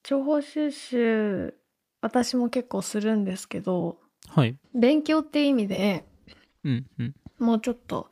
[0.03, 1.55] 情報収集
[2.01, 4.57] 私も結構するんですけどはい。
[4.75, 6.05] 勉強って意味で
[6.63, 7.15] うんうん。
[7.39, 8.09] もうちょっと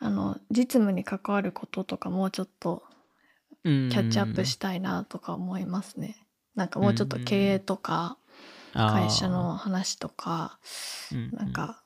[0.00, 2.82] あの実務に関わることとかもうちょっと
[3.62, 6.16] キャッチアップしたいなとか思いますね。
[6.54, 8.16] なんかもうちょっと経営とか
[8.72, 10.58] 会社の話とか
[11.32, 11.82] なんか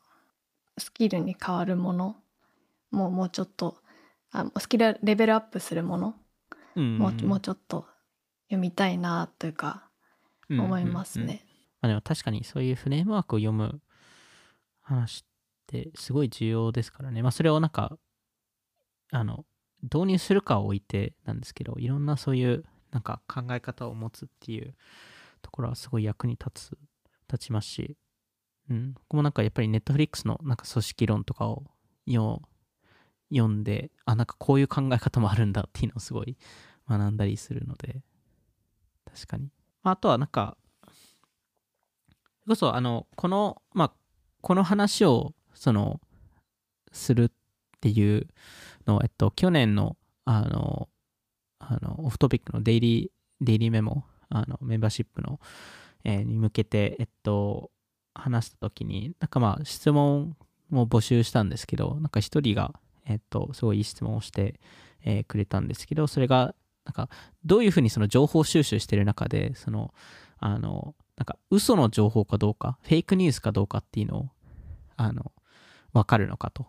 [0.78, 2.16] スキルに変わるもの
[2.90, 3.76] もうもうちょっと
[4.30, 6.14] あスキルレベルアップするもの
[6.76, 7.86] もうもうちょっと
[8.48, 9.88] 読みたいなというか
[10.48, 11.44] 思いますうんうんうんね。
[11.80, 13.80] まあ、でも確かにそういうフレームワークを読む
[14.80, 15.26] 話っ
[15.66, 17.22] てすごい重要ですからね。
[17.22, 17.98] まあそれをなんか、
[19.14, 19.44] あの、
[19.82, 24.74] 導入するかを置いてなんですけど、いろんなそういうなんか考え方を持つっていう
[25.40, 26.78] ところはすごい役に立つ
[27.30, 27.96] 立ちますし、
[28.68, 31.62] うん、僕もなんかやっぱりネットフリックスのなんか組織論とかを
[32.06, 32.42] 読
[33.48, 36.36] んで、あ、なんかこういう考え方もあるんだっていうのをすごい
[36.88, 38.02] 学んだりするので、
[39.04, 39.48] 確かに。
[39.84, 40.56] あとはなんか、
[42.48, 43.92] こそあの、この、まあ、
[44.40, 46.00] この話を、その、
[46.90, 47.30] するっ
[47.80, 48.28] ていう
[48.86, 50.88] の、えっと、去年の、あの、
[51.58, 55.40] あの、オフトピックのデイリー、デイリーメモ、あの、メンバーシップの、
[56.04, 57.70] えーに向けて、えっと、
[58.14, 60.36] 話した時に、なんかまあ、質問
[60.70, 62.72] も募集したんですけど、なんか一人が、
[63.06, 64.60] えっと、すごいいい質問をして、
[65.04, 66.54] えーくれたんですけど、それが、
[66.84, 67.08] なんか、
[67.44, 69.94] どういうふうにその情報収集してる中で、その、
[70.38, 74.28] あの、なんか、嘘の情報かどうか、フェイクニュースかどうかっていうのを、
[74.96, 75.32] あの、
[75.92, 76.66] わかるのかと。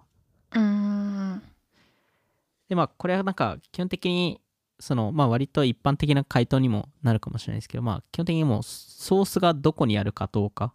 [2.69, 4.41] で、まあ、これはなんか、基本的に、
[4.79, 10.73] その、まあ、割と一般的な回答にもなるかもしれないですけど、まあ、基本的にもう、ソースがどこにあるかどうか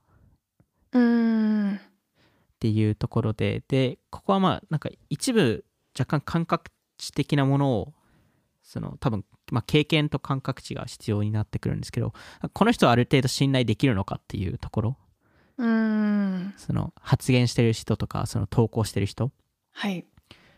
[0.92, 1.76] うーん。
[1.76, 1.78] っ
[2.60, 5.64] ていうところで、で、ここはまあ、なんか、一部、
[5.98, 7.94] 若干感覚値的なものを、
[8.62, 12.12] その、多分、まあ、経験と感覚値が必要になってくるんですけど、
[12.52, 14.96] この人はある程度信頼できるのかっていうところ、
[15.58, 16.54] うーん。
[16.56, 19.32] その、発言してる人とか、その、投稿してる人、
[19.72, 20.06] はい。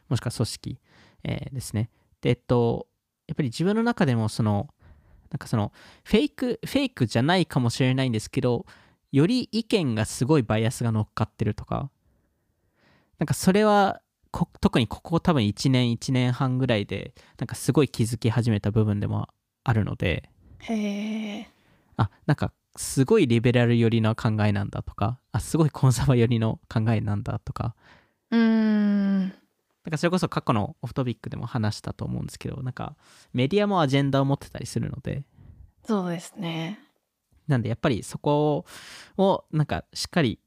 [0.09, 0.79] もしくは組織、
[1.25, 1.91] えーですね。
[2.21, 2.87] で、えっと、
[3.27, 4.69] やっぱり自分の中でもその、
[5.31, 5.73] なんかその、
[6.05, 8.67] フェイク、フェイクじゃないかもしれないんですけど、
[9.13, 11.91] より意見がすごいバイアスが乗っかってるとか、
[13.19, 14.01] なんかそれは
[14.31, 19.29] こ、特にここ多分1年、1年半ぐらいで、なんかすごい気づき始めた部分でも
[19.65, 20.29] あるので、
[20.61, 21.49] へえ
[21.97, 27.75] あ、なんかすごいリベラル寄りの考えなんだとか、あ、すごいコンサバ寄りの考えなんだとか、
[28.31, 29.35] うーん
[29.85, 32.97] なんかそれこそ過去のオフトピックでも話したと思うんですけど、なんか
[33.33, 35.25] メディアもアジェンダを持ってたりするので、
[35.85, 36.79] そうですね。
[37.49, 38.65] なんでやっぱりそこ
[39.17, 40.39] をなんかしっかり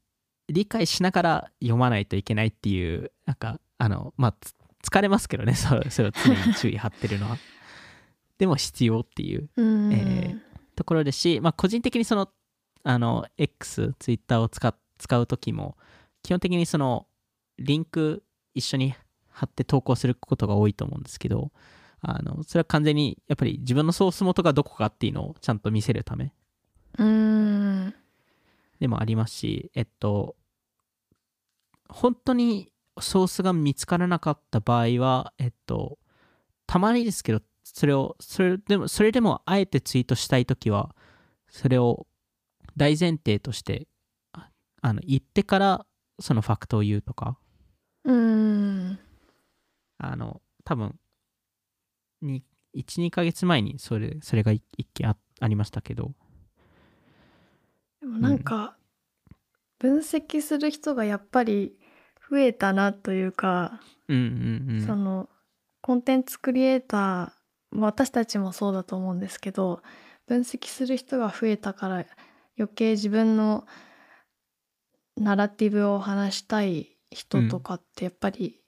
[0.48, 4.54] 理解しながら読まないといけないっていう、なんかあの、まあ、つ
[4.90, 7.36] 疲れますけどね、 それそれを常に注意張ってるのは。
[8.38, 9.62] でも必要っていうう
[9.92, 10.40] えー
[10.76, 12.30] ところですし、まあ、個人的にその、
[12.84, 15.76] あの、X、Twitter を使っ使うときも、
[16.22, 17.06] 基本的にその、
[17.58, 18.22] リンク
[18.54, 18.94] 一緒に
[19.36, 21.52] 貼って投稿することが多いと思うんですけど、
[22.00, 26.32] あの、それは完全に、やっぱり自分のソース元がどこかっていうのをちゃんと見せるため。
[26.98, 27.94] うーん。
[28.80, 30.36] でもありますし、えっと、
[31.90, 35.98] 本当にソースが見つからなかった場合は、えっと、
[36.66, 40.94] たまにですけど、それを、それでも、それでもあえてツイートしたいときは、
[41.50, 42.06] それを
[42.74, 43.86] 大前提として、
[44.32, 44.48] あ
[44.80, 45.86] あの、言ってから
[46.20, 47.38] そのファクトを言うとか、
[48.04, 48.98] うーん
[49.98, 50.98] あの、多分、
[52.22, 52.44] に
[52.74, 56.12] 1、2ヶ月前にそれ、それが一一件あありましたけど、
[58.00, 58.76] でもなんか、
[59.78, 61.76] 分析する人がやっぱり
[62.30, 64.86] 増えたなというか、うんうんうん。
[64.86, 65.28] その
[65.80, 67.30] コンテンツクリエイター
[67.70, 69.82] まあ私たちもそうだと思うんですけど
[70.26, 72.04] 分析する人が増えたから
[72.58, 73.66] 余計自分の
[75.16, 78.60] ナラティブを話したい人とかってやっぱり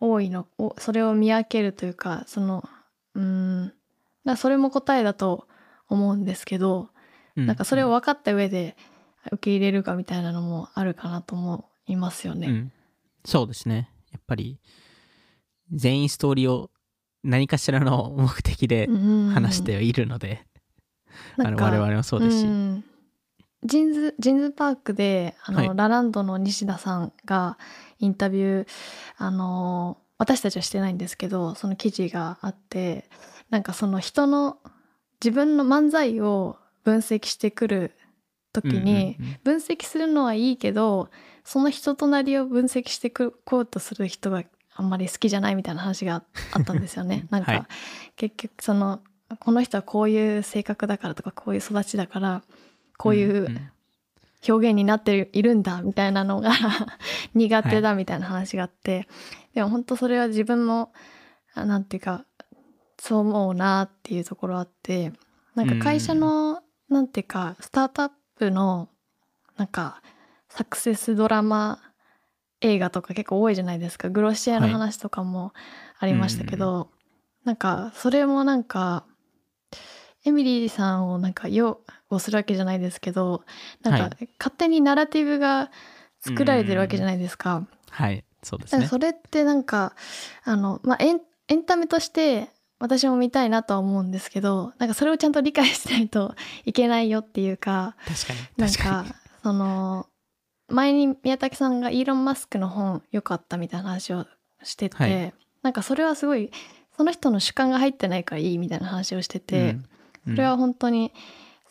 [0.00, 2.68] 多いの、おそれを見分けるというかその
[3.14, 3.72] うーん
[4.24, 5.46] だそれも答えだと
[5.88, 6.90] 思うんですけど、
[7.36, 8.76] うなんかそれを分かった上で
[9.32, 12.48] 受け入れるかみたいなのもあるかなと思いますよね。
[12.48, 12.72] うん、
[13.24, 13.90] そうですね。
[14.12, 14.58] やっぱり、
[15.72, 16.70] 全員ストーリーを
[17.22, 20.44] 何かしらの目的でうん話してはいるので、
[21.36, 22.46] 我々もそうですし。
[22.46, 22.84] ん
[23.64, 25.76] ジンズジンズパークであの、はい。
[25.76, 27.58] ラランドの西田さんが
[27.98, 28.66] インタビュー
[29.16, 33.08] あの私たちはしてないんですけどその記事があって
[33.50, 34.58] なんかその人の
[35.22, 37.92] 自分の漫才を分析してくる
[38.52, 39.40] 時に、うんうんうん。
[39.44, 41.10] 分析するのはいいけど
[41.44, 44.44] その人となりを分析してくこうとする人が
[44.74, 47.26] あんまり好きじゃないみたいな話があったんですよね。
[47.30, 47.62] なんか、はい。
[48.16, 49.00] 結局その
[49.40, 52.42] この人はこういう性格だからとかこういう育ちだから
[52.98, 53.70] こういうんん。
[54.46, 56.52] 表現になっているんだみたいなのが
[57.34, 59.08] 苦手だみたいな話があって、
[59.54, 60.92] でも本当それは自分も
[61.54, 62.24] あなんていうか
[63.00, 65.12] そう思うなっていうところあって
[65.54, 68.88] なんか会社の、なんていうかスタートアップの
[69.56, 70.02] なんか
[70.48, 71.80] サクセスドラマ
[72.60, 74.08] 映画とか結構多いじゃないですか。
[74.08, 75.52] グロシアの話とかも
[75.98, 76.90] ありましたけど、
[77.44, 79.04] なんかそれもなんか
[80.24, 83.44] エミリーさんをなんか擁護するわけじゃないですけど
[83.82, 85.70] なんかは勝手にナラティブが
[86.20, 87.66] 作られてるわけじゃないですか。
[87.90, 88.86] はい、そうですね。
[88.86, 89.94] それってなんか
[90.44, 92.48] あの、まあ、エンエンタメとして
[92.78, 98.38] 私も見たいなとは思うんですけどなんかそれをちゃんと理解しないといけないよっていうか確かに。
[98.56, 100.06] なんかその
[100.68, 104.26] 前に宮武さんがイーロン・マスクの本良かったみたいな話を
[104.62, 106.52] してて、はいなんかそれはすごい
[106.96, 109.84] その人の主観が入ってないからいいみたいな話をしてて、うん
[110.30, 111.12] それは本当に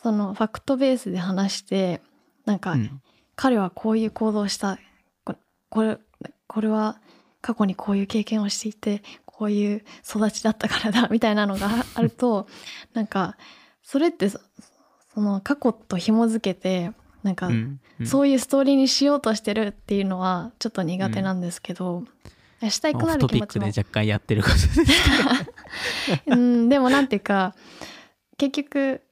[0.02, 2.00] そのファクトベースで話して
[2.48, 3.02] なんか、うん。
[3.36, 4.78] 彼はこういう行動をした。
[5.24, 5.36] こ
[5.68, 5.98] これ
[6.46, 6.98] これは
[7.40, 12.48] 過去にこういう経験をしていてこういう育ちだったからだみたいなのがああると
[12.94, 13.36] なんか
[13.82, 14.40] それってそ
[15.14, 16.92] その過去と紐づけて
[17.22, 17.80] なんか、うん。
[18.00, 18.06] うん。
[18.06, 22.04] そういうストーリーにしようとしてるっていうのはちょっと苦手なんですけど、
[22.68, 24.72] したいくなオフトピッる気持ちもクで若干やってることです
[26.26, 27.54] うん、でもなんていうか
[28.38, 29.02] 結局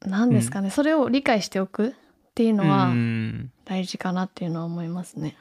[0.00, 1.92] 何ですかね、それを理解しておくっ
[2.34, 5.36] ていうのはうん大事かなっていうのは思いますね。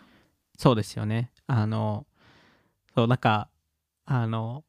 [0.58, 1.32] そうですよね。
[1.46, 2.06] あの、
[2.96, 3.48] そう、なんか、
[4.06, 4.64] あの、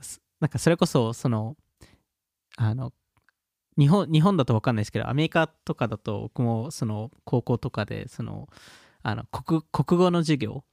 [0.00, 1.56] すなんかそれこそ、その、
[2.56, 2.92] あの、
[3.76, 8.48] 日本日本だと分かんないですけど、アメリカとかだと、僕もその高校とかで、その、
[9.02, 10.64] あの国国語の授業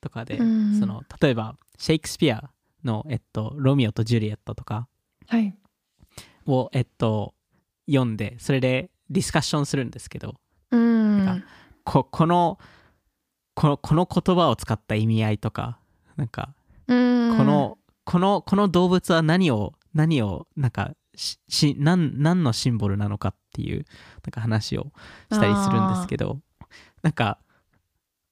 [0.00, 2.50] とかで、うんその例えば、シェイクスピア
[2.84, 4.88] の、えっと、ロミオとジュリエットとか
[5.26, 5.54] はい、
[6.46, 7.34] を、えっと、
[7.86, 10.34] 読んで、それでディスカッションするんですけど、
[10.70, 11.24] うん。
[11.24, 11.44] なん
[11.84, 12.58] ここの
[13.54, 15.78] このこの言葉を使った意味合いとか
[16.16, 16.54] なんか
[16.88, 17.36] うん。
[17.36, 23.84] この、このこの動物は何を何をなんかしし何何のシンボルなのかっていう
[24.24, 24.92] なんか話を
[25.30, 26.40] したりするんですけど。
[27.04, 27.38] なんか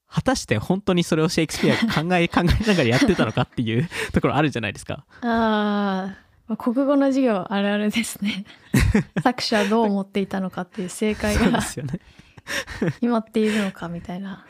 [0.09, 5.05] 果たして本当にそれをシェイクスピアが考え 考えながらやってたのかっていうところあるじゃないですか。
[5.21, 8.45] あー国語の授業あるあるですね。
[9.23, 12.01] 作者はどう思っていたのかっていう正解がすよね。
[12.81, 14.47] 決まっているのかみたいな。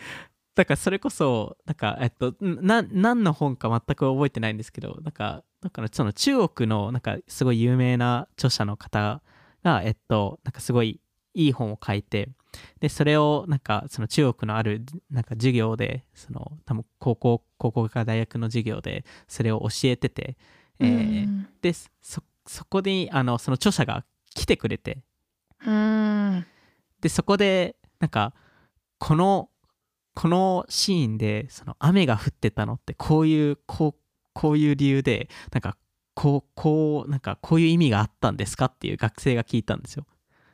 [0.55, 9.23] だからそれこそなんかえっとな何の本か全く覚えてないんですけどなんかだからその中国のなんかすごい有名な著者の方
[9.63, 11.01] がえっとなんかすごい
[11.35, 12.29] いい本を書いて
[12.81, 20.37] でそれをなんかその中国のあるなんか授業でその多分高校高校か大学の授業でそれを教えてて、
[20.83, 24.05] えーうんでそそこにあのその著者が
[24.35, 25.05] 来てくれて。
[25.65, 26.47] うん
[27.01, 28.35] でそこでなんか
[28.99, 29.49] この
[30.15, 34.01] このシーンでその雨が降ってたのってこういうこう
[34.33, 35.77] こういう理由でなんか
[36.15, 40.07] こうこうなんかこういう意味があったんですかっていう学生が聞いたんですよ。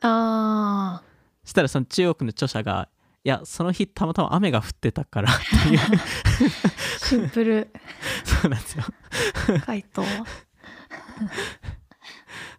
[0.03, 1.03] あ
[1.45, 2.98] そしたらその中国の著者がい
[3.29, 5.79] やその日たまたま雨が降ってたからっていう。
[5.79, 7.71] ー シンプル。
[8.25, 8.85] そうなんですよ。
[9.65, 10.03] 回答。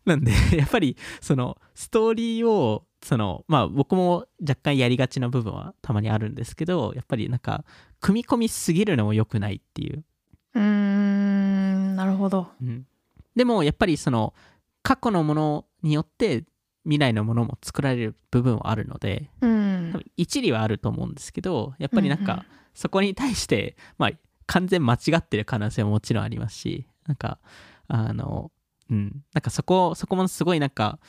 [0.05, 7.63] なんでやっぱりそのストーリーをそのまあ僕も若干やりがちな部分はたまにあるんですけどやっぱりなんか
[7.99, 10.03] 組み込みすぎるのも良くないっていう、
[10.55, 12.47] うーんなるほど。
[12.61, 12.85] うん。
[13.35, 14.33] でもやっぱりその
[14.83, 16.43] 過去のものによって
[16.83, 19.89] 未来のものも作られる部分はあるのでうん。
[19.91, 22.27] 多分一理はあると思うんですけどやっぱりなんうんうん。
[22.27, 24.11] かそこに対して、まあ
[24.45, 27.39] 完全間違ってる可能性ももちろんありますしなんか
[27.87, 28.51] あの
[28.89, 29.23] うん。
[29.33, 30.99] なんかそこそこもすごいなんか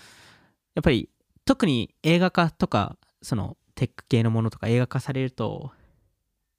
[0.74, 1.08] やっぱり
[1.44, 5.70] 特に映画化とかそのテック系のものとか映画化されると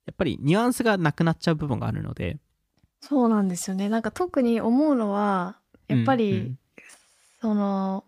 [0.05, 2.39] やっぱりニュアンスがなくなっちゃう部分があるので。
[2.99, 3.89] そうなんですよね。
[3.89, 5.57] なんか特に思うのは
[5.87, 6.59] やっぱり、うん。
[7.41, 8.03] その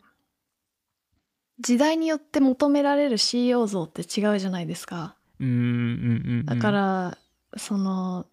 [1.59, 5.15] 時代によって求められる CEO 像って違うじゃないですか。
[5.39, 6.45] うんうんうんうんうん。
[6.45, 7.17] だから、
[7.57, 8.25] その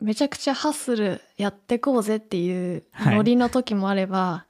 [0.00, 4.46] めちゃくちゃハッスルやってこうぜっていうはいノリの時もあれば、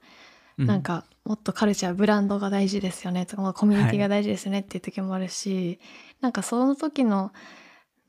[0.57, 3.25] うなんかもっとカルチャーブランドが大事ですよね。
[3.25, 5.79] とか、まあコミュニティが大事ですよねっていう時もあるし、
[6.21, 7.31] なんかその時の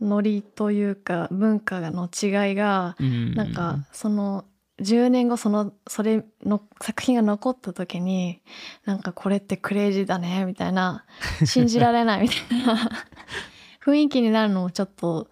[0.01, 3.35] ノリというか文化の違いがうん。
[3.35, 4.45] なんかその
[4.81, 8.41] 10年後そのそれの作品が残った時に
[8.85, 11.05] なんかこれってクレイジーだねみたいな
[11.45, 12.91] 信じられないみたいな
[13.85, 15.29] 雰囲気になるのもちょっと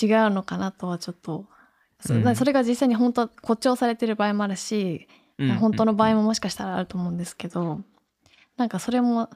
[0.00, 1.46] 違うのかなとはちょっと、
[2.00, 2.36] そうん。
[2.36, 5.06] それが実際に本当は誇張されてる場合もあるし、
[5.38, 5.56] うんうん。
[5.56, 7.80] 本当の場合ももしかしたらあると思うんですけど
[8.56, 9.30] なんかそれも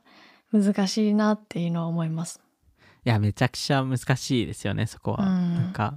[0.53, 2.41] 難しいなっていうのは思います。
[3.05, 5.55] いやめちゃくちゃ難しいですよねそこは、うん。
[5.55, 5.95] なんか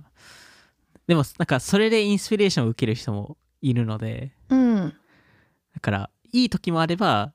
[1.08, 4.32] でもなんかそれでインスピレーションを受ける人もいるので。
[4.49, 4.93] うん、
[5.74, 7.34] だからいい時もあれば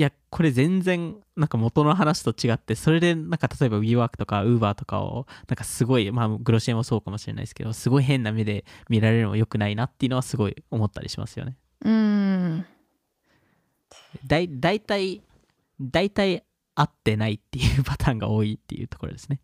[0.00, 11.56] いやこれ全然なんか元の話と違ってそれでなんか例えば WeWork とか Uber とかをなんかすごいまあグロシエもそうかもしれないですけどすごい変な目で見られるのも良くないなっていうのはすごい思ったりしますよね。
[11.84, 12.64] うん、
[14.26, 15.20] だい大体
[15.78, 16.44] 大体
[16.74, 19.38] 合ってないっていうパターンが多いっていうところですね。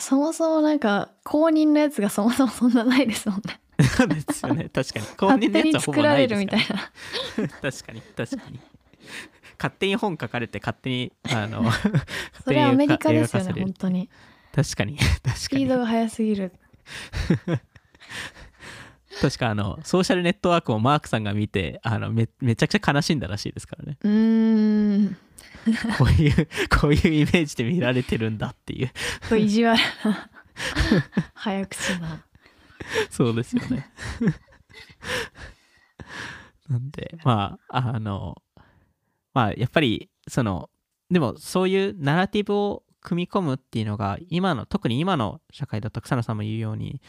[0.00, 3.60] そもそもなんか公認のやつがそもそもそんなないですもんね。
[3.82, 4.68] そ うですよね。
[4.68, 5.06] 確かに。
[5.16, 7.44] 公 勝認のやつはほぼないですれるみたから。
[7.44, 7.48] いな。
[7.48, 8.00] 確かに。
[8.00, 8.60] 確かに。
[9.58, 11.70] 勝手に本書かれて勝手にあの
[12.44, 14.08] それはアメリカですよね本当に。
[14.54, 14.96] 確かに。
[14.96, 15.36] 確かに。
[15.36, 16.52] スピードが速すぎる。
[19.20, 23.98] 確かあのソーシャルネットワークをマークさんが見てあのめめちゃくちゃ悲しんだらしいですからね。
[24.02, 25.16] うーん。
[25.98, 26.48] こういう
[26.80, 28.90] こういうイメージで見られてるんだっていう。
[29.28, 30.30] と意地悪な。
[31.34, 32.24] 早口な
[33.10, 33.90] そうですよね。
[36.68, 38.42] なんでまああの
[39.34, 40.70] まあやっぱりその
[41.10, 47.00] でもそういうナラティブを組み込むっていうのが今の特に今の社会だと草野さんも言うように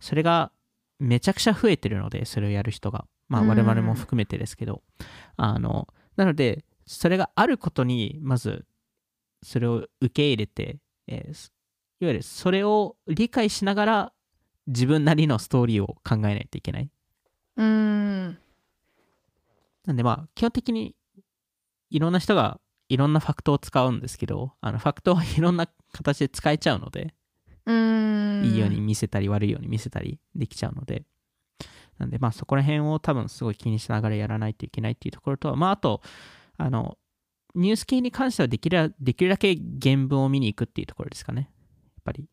[0.00, 0.52] それが
[0.98, 3.06] めちゃくちゃ増えてるのでそれをやる人が。
[3.28, 3.48] まあうん。
[3.48, 4.82] 我々も含めてですけど、
[5.36, 8.66] あのなのでそれがあることにまず
[9.42, 10.78] それを受け入れて、
[11.08, 11.52] えーす
[11.98, 14.12] いわゆるそれを理解しながら
[14.66, 16.90] 自分なりのストーリーを考えないといけない。
[17.56, 18.38] うーん。
[19.86, 20.96] なんでまあ基本的に
[21.90, 27.14] いろんな人がいろんなファクトを使うんですけどあのファクトはいろんな形で使えちゃうので、
[27.66, 28.44] うーん。
[28.44, 31.04] いいように見せたり悪いように見せたりできちゃうので。
[31.98, 36.02] なんでまあそこら辺を多分すごい気にしながらやらないといけないっていうところとまああと
[36.58, 36.98] あの
[37.54, 41.40] ニュース系に関してはできるできるだけ原文を見に行くっていうところですかね。
[41.40, 41.46] や
[42.00, 42.28] っぱり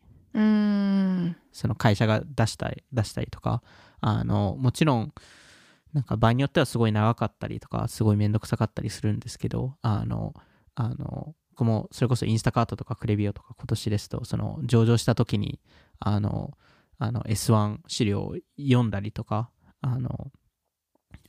[1.51, 3.61] その会社が出したり出したりとか
[4.01, 5.13] あのもちろん
[5.93, 10.33] なんか場合によってはすごい長かったりとかすごいめんどくさかったりするんですけどあの
[10.75, 15.59] あの僕もそれこそインスタカートとかクレビオとか今年ですとその上場した時に
[15.99, 16.51] あの
[16.97, 20.31] あの S1 資料を読んだりとかあの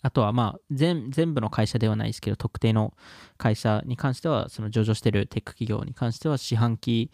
[0.00, 2.94] あとはまあ全全部の会社ではないですけど特定の
[3.36, 7.10] 会社に関してはその上場してるテック企業に関しては四半期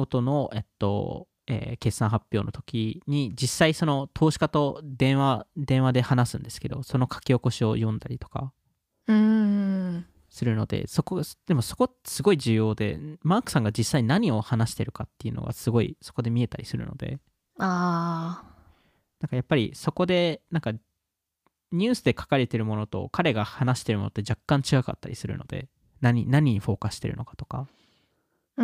[0.00, 8.52] ごとの、えっとえー決算発表の時に実際その投資家と電話電話で話すんですけどその書き起こしを読んだりとか
[10.28, 17.18] するのでそこでもそこすごい重要でマークさんが実際何を話してるかっていうのがすごいそこで見えたりするので。
[17.58, 18.42] あ
[19.20, 20.72] なんかやっぱりそこでなんか
[21.72, 25.68] ニュースで書かれてるものと彼が話してるものって若干違かったりするので
[26.00, 27.68] 何何にフォーカスしてるのかとか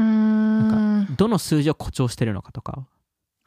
[0.01, 1.17] ん。
[1.17, 2.87] どの数字を誇張してるのかとか。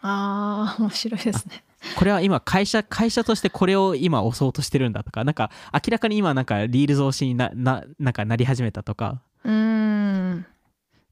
[0.02, 1.64] あー面白いですね。
[1.98, 5.24] これは今会社会社としてこれを今押そうとしてるんだとか。
[5.24, 9.22] なんか明らかに今なんかリール増しになななんかなり始めたとか。
[9.44, 10.46] うーん。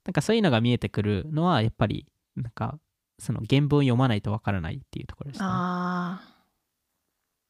[0.06, 2.80] なんかそういうのが見えてくるのはやっぱりなんか
[3.20, 5.48] その原文を読まないとわからないっていうところですね。
[5.50, 6.38] あー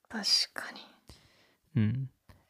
[0.10, 0.82] 確かに。
[1.76, 2.10] うん、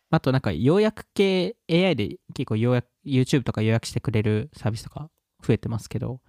[0.10, 5.10] あとなんか要約系 AI で結構要約 YouTube とか要約してくれるサービスとか
[5.44, 6.20] 増えてますけど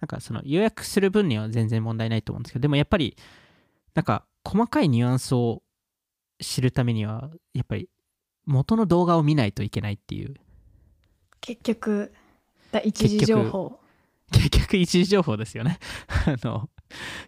[0.00, 3.16] なんかその要約する分には全然問題ないと思うんですけどでもやっぱり
[3.94, 5.62] なんか細かいニュアンスを
[6.40, 7.88] 知るためにはやっぱり
[8.44, 10.34] 元の動画を見ないといけないっていう。
[11.40, 12.12] 結局
[12.72, 13.78] だ一時情報。
[14.32, 15.78] 結局一時情報ですよね。
[16.26, 16.68] あの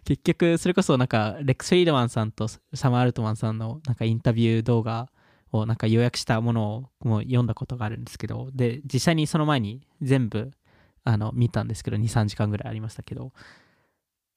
[0.03, 5.09] 結局それこそなんかレックス・フリードマンさんとサム・アルトマンさんのなんかインタビュー動画
[5.51, 10.51] をなんか予約したものをもう読んだことがあるんですけどで実際にその前に全部
[11.05, 13.31] あの見たんですけど23時間ぐらいありましたけど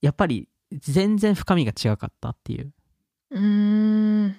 [0.01, 2.73] やっぱり全然深みが違かったっていう。
[3.31, 4.37] うーん。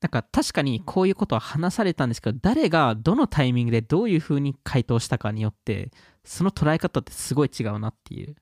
[0.00, 5.90] なんか確かにこういうことは話されたんですけど誰がどのタイミングでどういうふうに回答したかによって
[6.24, 8.34] その捉え方ってすごい違うなっていう。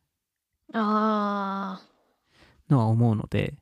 [0.72, 1.80] あ
[2.68, 3.54] のは思うので、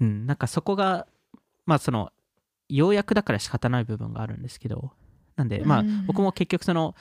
[0.00, 1.06] うん、なんかそこが、
[1.66, 2.10] まあその、
[2.68, 4.92] 要約だから仕方ない部分があるんですけど、
[5.36, 6.94] なんで、まあうん僕も結局その、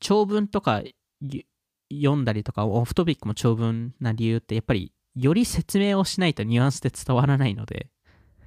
[0.00, 0.82] 長文とか
[1.20, 1.44] ゆ
[1.92, 7.88] 読んだりとか、オフトピックも長文な理由って、やっぱり、より説明をしないとニュアンスで伝わらないので、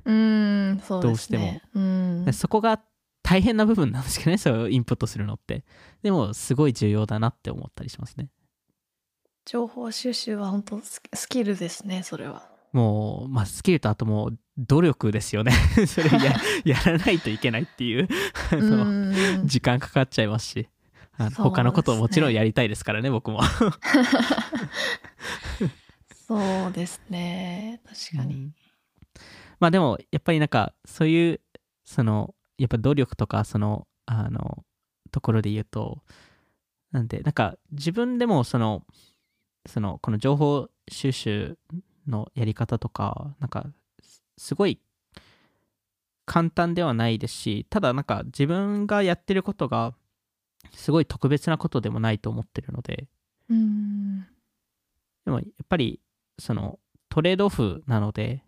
[0.06, 1.62] ーうーんそうね。
[1.74, 2.34] うーん。
[2.34, 2.82] そこが
[3.22, 5.64] 大変な部分なんですけどね、そういうインプットするのって。
[6.02, 8.30] でも、すごい重要だなって思ったりしますね。
[9.46, 15.54] 情報収集は本当ススキルですねそれはもう、まあ、スキルとあともう努力ですよね。
[15.88, 18.10] それや やらないといけないっていう
[19.46, 20.56] 時間かかっちゃいますし。
[20.58, 20.70] ね。
[21.38, 23.40] 他のことをもちろんやりたいですからね僕も。
[26.28, 27.80] そうですね。
[27.86, 28.56] 確かに、うん。
[29.62, 31.40] まあでもやっぱりなんかそういう
[31.86, 34.66] そのやっぱ努力とかそのあの
[35.12, 36.04] ところで言うと
[36.92, 38.84] なんでなんか自分でもその
[39.66, 41.58] そのこの情報収集
[42.08, 43.66] のやり方とかなんか
[44.02, 44.80] すすごい
[46.26, 49.94] 簡単ではないですしただなんか自分がやってることが
[50.74, 53.08] すごい特別なことでもないと思ってるので。
[53.50, 54.28] うーん。
[55.26, 56.02] でもやっぱり
[56.38, 56.80] その
[57.10, 58.44] トレードオフなので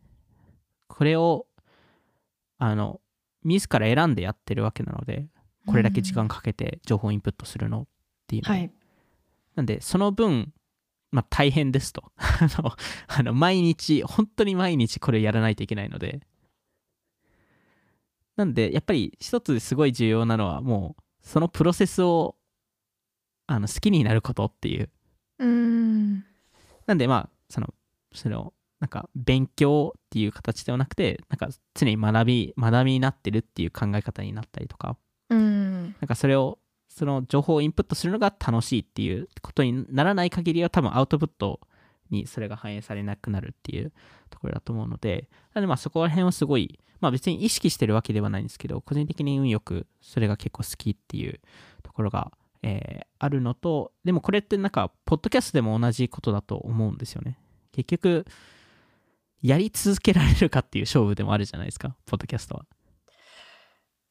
[0.87, 1.47] これを
[2.57, 3.01] あの
[3.43, 5.27] 自ら選んでやってるわけなので
[5.65, 7.87] これだけ時間かけて情報インプットするのっ
[8.27, 8.57] ていうのは。
[8.57, 8.71] はい。
[9.55, 10.53] なんでその分
[11.11, 12.11] まあ大変ですと。
[12.17, 12.71] あの
[13.07, 16.21] あの毎日本当に毎日これやらないといけないので。
[18.35, 22.35] なんでやっぱり一つすごい重要なのはもうそのプロセスを
[23.47, 24.89] あの好きになることっていう。
[25.39, 26.23] うん。
[26.85, 27.73] なんでまあその
[28.13, 34.97] そのなんか勉強っていう形ではなくてなんか常に学び学びになってるっていう考え方になったりとか。
[35.29, 35.83] うん。
[35.83, 36.59] なんかそれを
[36.97, 41.59] その情報をインプットするのが楽しいっていうことにならない限りは多分アウトプット
[42.09, 43.93] にそれが反映されなくなるっていう
[44.31, 51.39] ところだと思うのでなのでまあそこら辺はすごいまあ別に意識してるわけではないんですけど個人的に運よくそれが結構好きっていう
[51.83, 52.31] ところが、
[52.63, 57.39] えーあるのとでもこれってなんかポッドキャストでも同じことだと思うんですよね。
[57.71, 58.25] 結局
[59.41, 62.65] やり続けられるかっていう勝負でもあるじゃないですかポッドキャストは。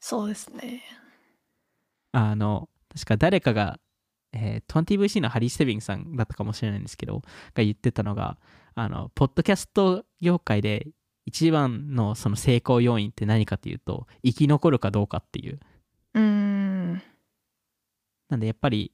[0.01, 0.82] そうですね。
[2.12, 3.79] あの、確か誰かが、
[4.33, 7.21] えー 20VC のハリー・ステビングさんだったかもしれないんですけど、
[7.55, 8.39] が言ってたのが、
[8.75, 10.89] あの、ポッドキャスト業界で
[11.27, 15.61] 一番のその成功要因って何かっていうと、生き残るかどうかっていう。
[16.15, 17.03] うん
[18.29, 18.93] なんでやっぱり、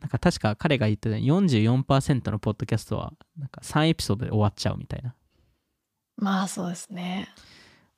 [0.00, 5.14] なんか確か彼が言ってたように44%のポッドキャストは、なんか3エピソードで終わっちゃうみたいな。
[6.16, 7.28] まあそうですね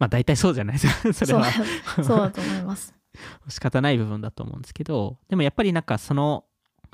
[0.01, 1.13] まあ大体そうじゃないですか。
[1.13, 1.45] それは。
[2.03, 2.98] そうだと思います
[3.49, 6.45] 仕方ない部分だと思うんですけどでもやっぱりなんかその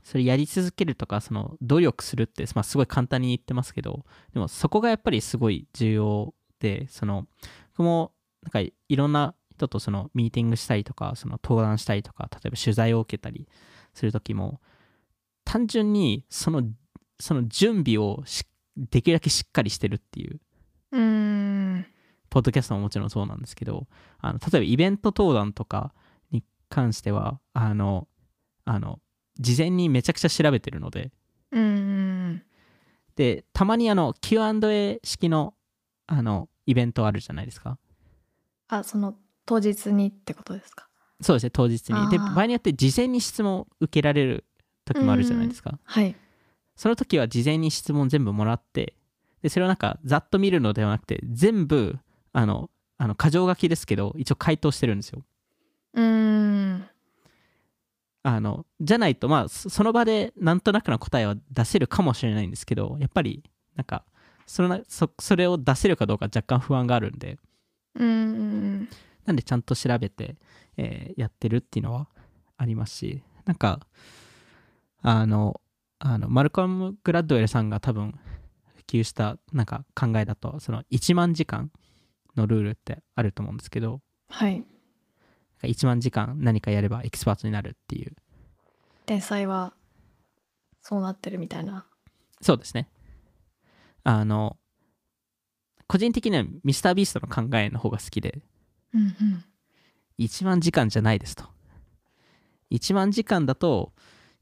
[0.02, 7.26] それやり続けるとかその努力するって、まあ、すごい簡単に言ってますけどでもそこがやっぱりすごい重要でその
[7.72, 8.12] 僕も
[8.42, 13.48] なんかいろんな人とそのミーティングしたりとかその登壇したりとか例えば取材を受けたり
[13.94, 14.60] する時も
[15.44, 16.62] 単純にその
[17.18, 18.44] その準備をし
[18.76, 20.40] できるだけしっかりしてるっていう
[20.92, 21.86] うん。
[22.30, 23.86] ポッドキャストももちろんそうなんですけど
[24.18, 26.03] あの例えばイベント登壇とかに
[26.74, 28.08] 関してはあの
[28.64, 29.00] あの
[29.38, 31.12] 事前にめちゃくちゃ調べてるので。
[31.52, 32.42] うん
[33.14, 35.54] でたまにあの Q&A 式の
[36.08, 37.78] あのイベントあるじゃないですか。
[38.66, 39.14] あその
[39.46, 40.88] 当日にってことですか？
[41.20, 42.10] そうですね当日に。
[42.10, 44.44] で場合によって事前に質問を受けられる
[44.84, 45.78] 時もあるじゃないですか。
[45.84, 46.16] はい。
[46.74, 48.94] その時は事前に質問全部もらって
[49.42, 51.96] でそれをなんかざっと見るのではなくて全部
[52.32, 52.68] あの
[52.98, 55.22] あの箇条書きですけど一応回答してるんですよ
[55.94, 56.88] うん。
[58.26, 63.44] あのじゃないとまあそその場でなんとなくの答えは出せるかもしれないんですけどやっぱり
[63.76, 64.02] なんか
[64.46, 67.38] そのなそそれを出せるかどうか若干不安があるんで
[67.94, 68.88] うん
[69.26, 70.36] なんでちゃんと調べて、
[70.76, 72.08] えーやってるっていうのは
[72.56, 73.80] ありますしなんか
[75.02, 75.60] あの
[75.98, 78.18] あのマルコム・グラッドウェルさんが多分
[78.74, 81.70] 普及したなんか考えだとその1万時間
[82.36, 84.64] のルールってあると思うんですけどはい
[85.62, 88.12] 1万時間何かやればエキスパートになるっていう
[89.06, 89.72] 天才は
[90.82, 91.86] そうなってるみたいな
[92.40, 92.88] そうですね。
[94.02, 94.58] あの、
[95.86, 98.42] 個人的にはミスタービーストの考えの方が好きで、
[98.92, 99.44] うん
[100.18, 101.44] 1万時間じゃないですと。
[102.70, 103.92] 1万時間だと、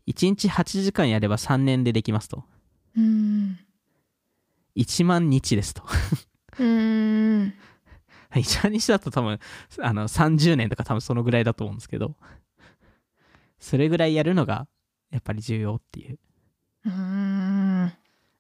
[0.09, 2.45] 1日8時間やれば3年でできますと。
[2.97, 3.59] うん
[4.77, 5.85] 1万日ですと。
[6.59, 7.55] うん
[8.41, 9.39] 1万日だと多分、
[9.81, 12.15] あの、30年とか多分そのぐらいだと思うんですけど、
[13.59, 14.67] それぐらいやるのが、
[15.11, 16.19] やっぱり重要っていう。
[16.87, 17.93] うん。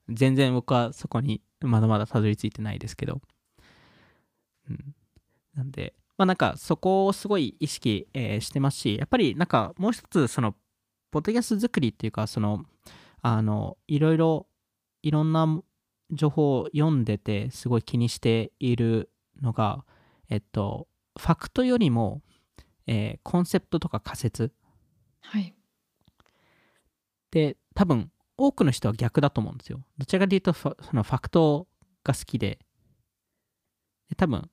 [0.09, 3.20] 全然僕はそこにまだまだたどり着いてないですけど、
[4.68, 4.95] うん、
[5.55, 10.55] なんでまあなんかそこをすごい意識、えーしてますしやっぱりなんかもう一つその
[11.11, 12.64] ポッドキャスト作りっていうかその
[13.22, 14.47] あのいろいろ
[15.03, 15.61] いろんな
[16.11, 19.11] 情報を読んでてすごい気にしている
[19.43, 19.84] のが
[20.28, 20.88] えっと
[21.18, 22.22] ファクトよりも、
[22.86, 24.53] えーコンセプトとか仮説。
[25.20, 25.55] はい。
[27.30, 29.84] で多分多くの人は逆だと思うんですよ。
[29.99, 31.66] どちらかというとファそのファクト
[32.05, 32.59] が好きで。
[34.09, 34.51] で多分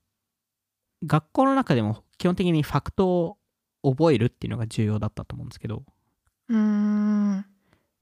[1.06, 3.38] 学校の中でも基本的にファクトを
[3.84, 5.84] 覚えるっていうのが重要だったと思うんですけど。
[6.50, 7.46] うん。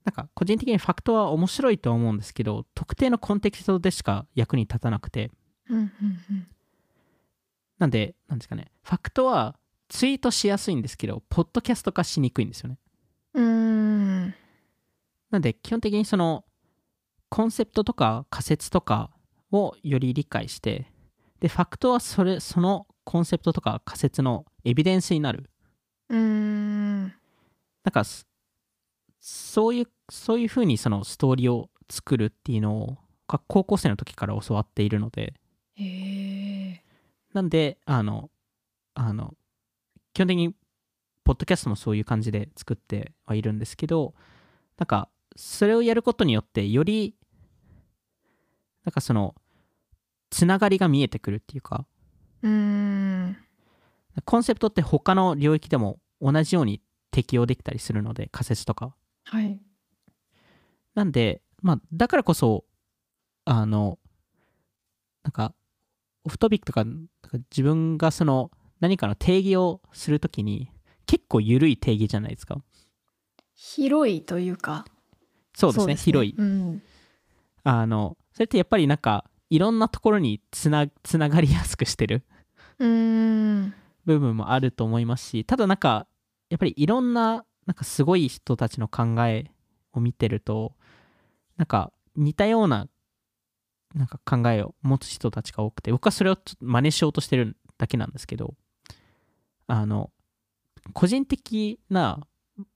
[0.08, 5.32] なんか個人的にファクトは面白いとは思うんですけど特定のコンテキストでしか役に立たなくて。
[5.70, 6.48] うんうん
[7.78, 8.72] なんでなんですかね。
[8.84, 9.58] ファクトは
[9.90, 12.78] ツイートしやすいんですけどポッドキャスト化しにくいんですよね。
[13.34, 14.34] うん。
[15.30, 16.46] なんで基本的にその
[17.30, 19.12] コンセプトとか仮説とか
[19.52, 20.92] をより理解して
[21.40, 25.50] でファクトはそれそのコンセプトとか仮説のエビデンスになる。
[26.10, 27.04] うん。
[27.04, 27.10] な
[27.90, 28.26] んかそ
[29.20, 32.98] そういうそういうふうにそのストーリーを作るっていうのを
[33.28, 35.34] か高校生の時から教わっているので。
[35.76, 36.47] へえ
[37.38, 38.32] なんであの
[38.96, 39.36] あの
[40.14, 40.56] 基本的に
[41.24, 44.16] ポッドキャストもそういう感じで作ってはいるんですけど
[44.80, 47.14] なんかそれをやることによってより
[48.86, 49.36] なんかその
[50.32, 51.86] つながりが見えてくるっていうか
[52.42, 53.38] うーん。
[54.26, 56.82] コンセプトって他の領域でも同じように
[57.12, 59.42] 適用できたりするので仮説とかは。
[59.44, 59.62] い。
[60.96, 62.66] なんでまあだからこそ
[63.46, 64.00] あの
[65.22, 65.54] なんか
[66.28, 66.84] オフトピックとか
[67.50, 68.52] 自分がその
[68.82, 70.70] 何かの定義をするときに
[71.06, 72.58] 結構緩い定義じゃないですか。
[73.56, 74.84] 広いというか。
[75.56, 75.96] そうですね。
[75.96, 76.36] 広い。
[76.38, 76.82] うん。
[77.64, 82.24] あのそれってやっぱりなんかいろんなところにつなつながりやすくしてる
[82.80, 83.74] うーん。
[84.06, 86.08] 部分もあると思いますしただなんか
[86.50, 89.46] やっぱりいろんななんかすごい人たちの考え
[89.94, 90.74] を見てると
[91.56, 92.88] なんか似たような
[93.96, 98.56] なんか考えを持つ人たちが多くて僕はそれをちょっと真似しようとしてるだけなんですけど
[99.68, 100.12] あの
[100.94, 102.26] 個人的な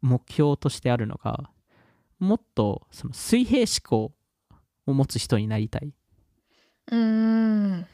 [0.01, 1.49] 目標としてあるのが
[2.19, 4.13] もっとその水平思考
[4.85, 5.93] を持つ人になりたい。
[6.91, 7.71] うーん。
[7.79, 7.87] やっ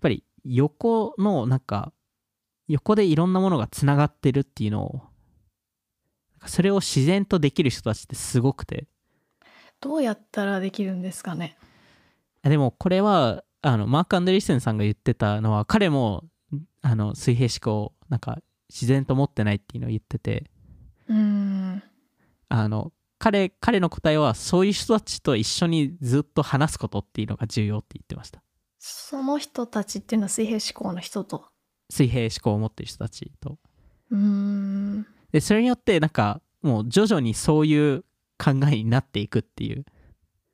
[0.00, 1.92] ぱり横のなんか
[2.66, 5.02] 横でいろんなものがつながってるっていうのを
[6.46, 8.86] それを自然とできる人たちってすごくて。
[9.80, 11.56] どうやったらできるんですかね。
[11.60, 11.64] あ
[12.48, 16.24] でもこれはあのマーク・アンドリーセンさんが言ってたのは彼も
[16.82, 18.38] あの水平思考をなんか
[18.68, 20.50] 自然と持ってないっていうのを言ってて。
[21.08, 21.82] うーん。
[22.50, 28.42] あの彼彼の答えはそういう人たちと一緒にずっと話すことっていうのが重要って言ってました。
[28.78, 31.46] その人たちっていうのは水平思考の人と？
[31.90, 33.58] 水平思考を持ってる人たちと。
[34.10, 35.06] うーん。
[35.32, 38.04] でそれによってなんかもう徐々にそういう
[38.38, 39.86] 考えになっていくっていう。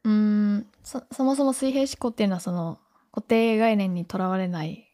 [0.05, 0.67] うーん。
[0.70, 2.79] そそもそも水平思考っていうのはその
[3.13, 4.91] 固定概念にとらわれない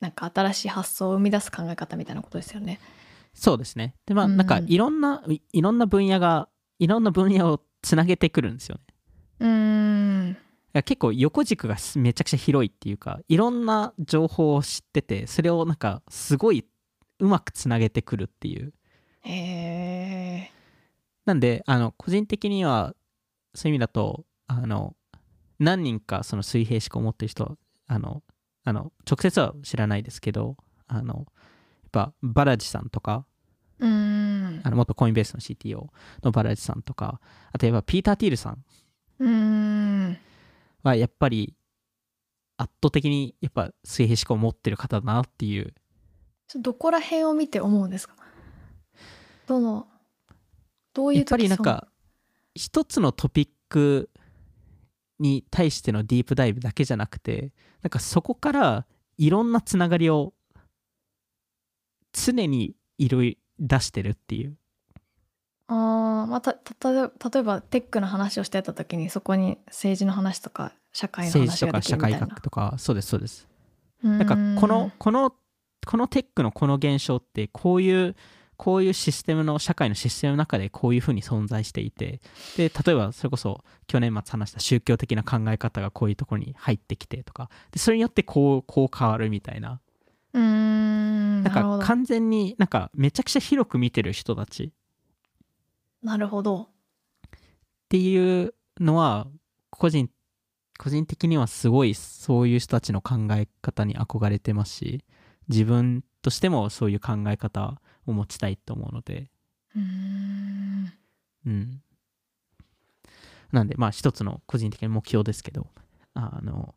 [0.00, 2.78] なんか新しい発想を生み出す考え方みたいなことですよね。
[3.32, 3.94] そうですね。
[4.06, 4.36] でまあうん。
[4.36, 8.82] なんかいろんないいろんな分野がいろんな分野をつなげてくるんですよね。
[9.40, 9.48] うー
[10.30, 10.36] ん。
[10.82, 16.66] 結構横軸がすめちゃくちゃ広いっていうかいろんな情報を知っててそれをなんかすごい
[17.20, 18.74] うまくつなげてくるっていう。
[19.22, 20.50] へえ
[21.24, 22.94] なんであの個人的には
[23.54, 24.94] そういう意味だとあの
[25.64, 27.56] 何人かその水平思考を持ってる人は
[27.86, 28.22] あの
[28.64, 30.56] あの直接は知らないですけど
[30.86, 31.24] あのやっ
[31.90, 33.24] ぱバラジさんとか
[33.78, 34.60] うーん。
[34.62, 35.88] あの元コインベースの CTO
[36.22, 37.20] のバラジさんとか
[37.52, 38.64] あとやっぱピーター・ティールさん。
[39.18, 40.18] うーん。
[40.82, 41.54] はやっぱり
[42.56, 45.74] 圧倒的にやっぱ水平思考を持ってる方だなっていう。
[46.46, 48.14] そどこら辺を見て思うんですか？
[49.46, 49.88] どの
[50.92, 51.88] どういうやっぱりなんか
[52.54, 54.08] 一つのトピック
[55.18, 57.52] に対してのディープダイブだけじゃなくて
[57.82, 58.86] なんかそこから
[59.16, 60.32] いろんなつながりを
[62.12, 64.56] 常にいろいろ出してるっていう。
[65.66, 72.34] あーまあ、たた例え例えばテックの話をしてた時にそこに政治の話とか社会の政治と話がか社会できるみたいな。
[72.34, 73.48] 学とかそうですそうです。
[74.02, 75.34] ななんかこのこの
[75.86, 78.16] このテックのこの現象ってこういう
[78.56, 82.20] こういうシステムの社会のシステムの中でこういうふうに存在していて
[82.56, 89.80] で例えばそれこそ去年末話した宗教的な考え方がこういうところに入ってきてとかでそれによってこうこう変わるみたいな。
[90.32, 94.72] うーんなんか完全になんかめちゃくちゃ広く見てる人たち。
[96.02, 96.62] なるほど。
[96.62, 96.68] っ
[97.88, 99.28] ていうのは
[99.70, 100.10] 個人
[100.78, 105.04] 個人的にはすごいそういう人たちの考え方に憧れてますし
[105.48, 109.30] 自分としてもそういう考え方を持ちたいと思うので
[111.46, 111.82] うん。
[113.52, 115.66] なんで、まあ、一つの個人的な目標ですけど、
[116.14, 116.74] あの、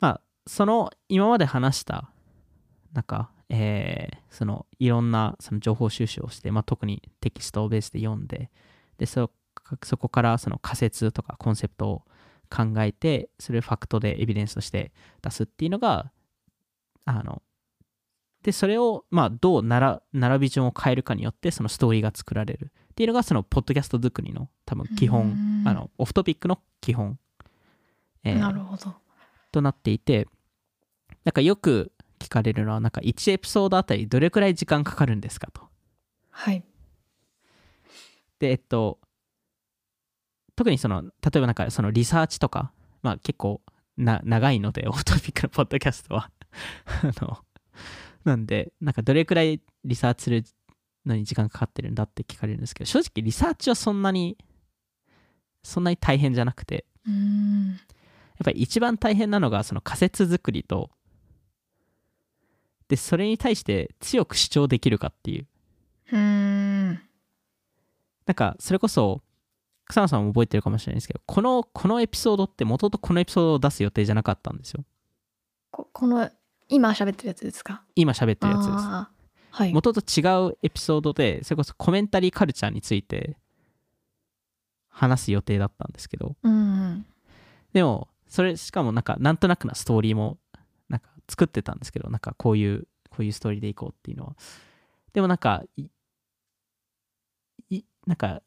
[0.00, 2.10] まあ、その、今まで話した、
[2.92, 8.50] なんか、えーその、いろんな、その情報収集をして、まあ、特にテキストをベースで読んで、
[8.98, 9.30] で、そ
[9.82, 12.02] そこから、その仮説とかコンセプトを
[12.50, 16.10] 考えて、それをファクトでエビデンスとして出すっていうのが、
[17.04, 17.42] あの、
[18.44, 27.18] で、それを、まあ、どうなら並び順を変えるかによって、そのストーリーが作られるっていうのが、その、ポッドキャスト作りの多分基う本、んあの、オフトピックの基本、
[28.22, 28.94] えーなるほど
[29.50, 30.28] となっていて、
[31.24, 35.62] なんかよく聞かれるのは、なんか1エピソードあたりどれくらい時間かかるんですかと。
[36.30, 36.62] はい
[38.40, 38.98] で、えっと、
[40.56, 42.72] 特にその、例えばなんかそのリサーチとか、
[43.02, 43.62] まあ結構
[43.96, 46.30] な長いので、オフトピックのポッドキャストは。
[47.02, 47.38] あの、
[48.24, 50.44] なんで、なんかどれくらいリサーチする
[51.06, 54.38] のに時間かかってるんだって聞かれるんですけど、正直リサーチはそんなに、
[55.62, 60.90] そんなに大変じゃなくて、やっぱり一番大変なのがその仮説作りと、
[62.88, 65.46] で、でそれに対して強く主張できるかっていう。
[66.12, 66.16] う
[68.26, 69.22] なんかそれこそ
[69.86, 74.84] 草野さんも覚えてるかもしれないですけどこのこのエピソードって元々このエピソードを出す予定じゃなかったんですよ。
[75.70, 76.30] ここの
[76.68, 77.82] 今喋ってるやつですか？
[77.94, 78.70] 今喋ってるやつです。
[79.50, 79.72] はい。
[79.72, 83.36] 元と違うエピソードでそれこそコメンタリーカルチャーについて
[84.88, 86.36] 話す予定だったんですけど。
[86.42, 86.56] うんう
[86.86, 87.06] ん。
[87.72, 90.38] でもそれしかもなんかなんとなくなストーリーも
[90.88, 94.36] なんか作ってたんですけどなんかこういうこういうストーリーでいこうっていうのは。
[95.12, 95.88] でもなんかい
[97.70, 98.42] いなんか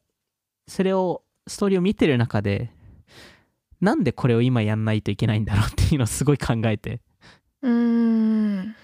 [0.66, 2.70] それをストーリーを見てる中で
[3.80, 7.00] なんでこれを今やんないといけないんだろうっていうのをすごい考えて
[7.62, 8.74] うーん。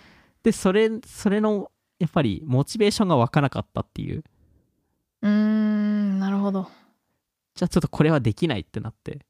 [0.43, 4.25] でそれそれのやっぱりモチベーションが湧かなかったっていう。
[5.23, 6.69] うーんなるほど。
[7.55, 9.25] じゃあちょっとこれはできないってなって。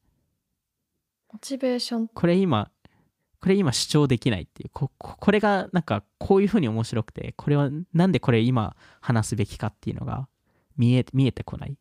[1.32, 2.08] モチベーション。
[2.08, 2.70] これ今
[3.40, 4.70] これ今主張できないっていう。
[4.72, 10.28] こここれがなんかこういうふうに面白くてこれはなんでこれ今話すべきかっていうのが
[10.76, 11.76] 見え見えてこない。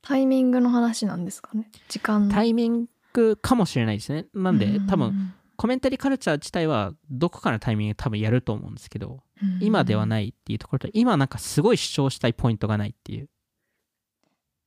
[0.00, 1.68] タイミングの話なんですかね。
[1.88, 2.34] 時間の。
[2.34, 4.26] タイミングかもしれないですね。
[4.32, 9.22] なんで多分分コメンタリーカルチャー自体はどこかのタイミングで多分やると思うんですけど
[9.60, 13.28] 今ではいないっていうところと今なんかすごい主張したいポイントがないっていう。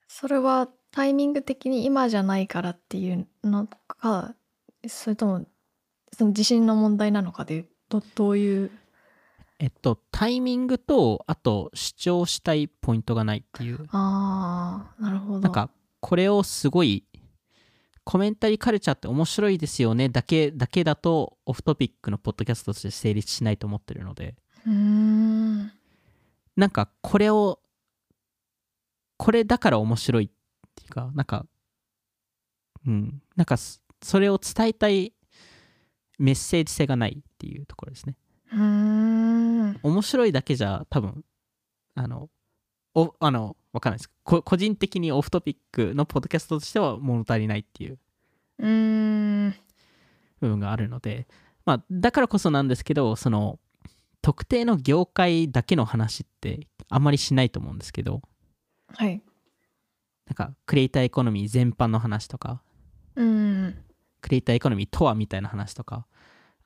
[0.07, 4.35] それはタイミング的に今じゃないからっていうのか
[4.87, 5.45] それとも
[6.13, 8.71] その自信の問題なのかでどどういう？
[9.59, 13.85] えっとタイミングとあと主張したいポイントがないっていう。
[13.91, 15.39] ああなるほど。
[15.41, 15.69] なんか
[15.99, 17.03] これをすごい
[18.07, 24.35] コメンタリーカルチャーって面白いですよねだけだけだとオフトピックのポッドキャストとして成立しないと思ってるので。
[24.65, 25.71] うーん。
[26.55, 27.59] なんかこれを
[29.17, 30.29] これだから面白いっ
[30.73, 31.45] ていうかなんか
[32.85, 33.21] うん。
[33.35, 35.11] なんかそそれを伝えたい
[36.17, 38.15] メッセージ性がないっていうところですね。
[38.53, 39.79] うーん。
[39.83, 41.25] 面白いだけじゃ多分
[41.95, 42.29] あの
[42.97, 44.11] おあのわかんないです。
[44.23, 47.99] こ個人的にオフトピックのポッドキャストとしては物足りないっていう。
[48.57, 49.55] うーん。
[50.41, 51.27] 部分があるので、
[51.63, 53.59] まあ、だからこそなんですけどその
[54.23, 58.23] 特定の業界だけの話ってあんまりしないと思うんですけど。
[58.87, 59.21] はい。
[60.25, 62.63] なんかクリエイターエコノミー全般の話とか。
[63.15, 63.77] うーん。
[64.21, 66.07] クリエイターエコノミーとはみたいな話とか。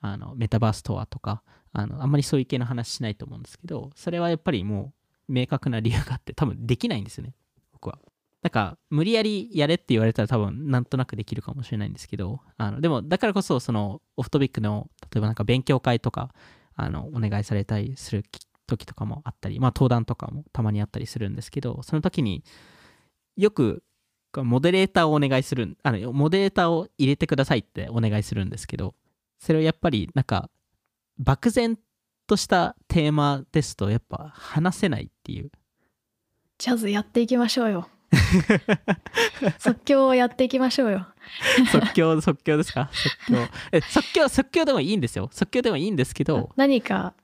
[0.00, 1.42] あのメタバースとはとか。
[1.74, 3.90] あのあんまりそういう系の話しないと思うんですけど。
[3.94, 7.34] それはやっぱりもう明確な理由があって多分できないんですよね。
[7.72, 7.98] 僕は。
[8.42, 16.34] なんか無理やりやれって言われたら多分なんとなくできるかもしれないんですけどあのでもだからこそそのオフトピックの例えばなんか勉強会とか
[16.74, 18.24] あのお願いされたりする
[18.66, 22.42] 時とかもあったりまあ登壇とかもたまにあったりするんですけどその時に
[23.36, 23.84] よく
[24.34, 28.94] モデレーターをお願いするあのモデレーターを入れてくださいってお願いするんですけど
[29.38, 30.50] それをやっぱりなんか
[31.18, 31.78] 漠然
[32.26, 35.50] としたテーマですとやっぱ話せないっていう。
[36.58, 37.88] ジャズやっていきましょうよ。
[39.58, 41.06] 即興をやっていきましょうよ。
[41.70, 42.90] 即興即興ですか？
[42.92, 43.48] 即興。
[43.72, 45.28] え即興即興でもいいんですよ。
[45.32, 46.50] 即興でもいいんですけど。
[46.56, 47.14] 何か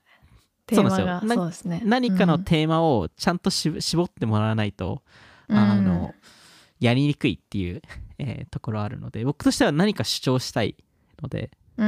[0.65, 1.81] テーマがそうですね。
[1.85, 5.03] 何かのテーマをちゃんとし絞ってもらわないと、
[5.47, 5.57] うん。
[5.57, 6.13] あの
[6.79, 7.81] やりにくいっていう、
[8.17, 10.75] えーところあるので僕としては何か主張したい
[11.21, 11.51] ので。
[11.77, 11.85] うー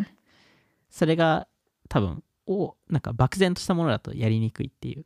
[0.00, 0.06] ん。
[0.90, 1.46] それが
[1.88, 5.04] 多分をなんか漠然としたものだとやりにくいっていう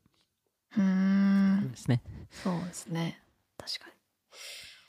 [0.76, 2.02] うーんですね。
[2.30, 3.20] そうですね
[3.58, 3.92] 確かに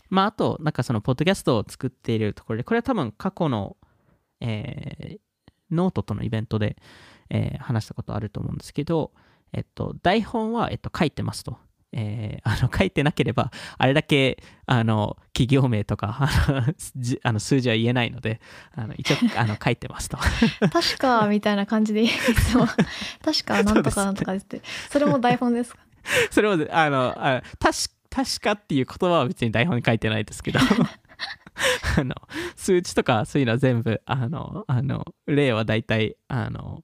[0.09, 3.77] まああとなんかそのポッドキャストを作っているところでこれは多分過去の、
[4.39, 5.23] えー
[5.71, 6.77] ノートとのイベントで、
[7.29, 9.11] えー話したことあると思うんですけど、
[9.53, 11.57] えっと、台本は、えっと、書いてますと。
[11.93, 16.17] えー あの書いてなければあれだけあの企業名とか
[16.47, 18.41] あのじあの数字は言えないので
[18.75, 20.17] あの一応あの書いてますと。
[20.71, 22.67] 確かみたいな感じでいつも
[23.23, 24.61] 確かなんとかなんとかって。
[24.89, 25.79] それも台本ですか？
[26.31, 27.77] それをあのあ確
[28.09, 30.59] 確かっていう言葉は別に台本に書いてないですけど。
[31.97, 32.15] あの
[32.55, 36.81] 数値とかそういうのは全部あのあの例は大体あの、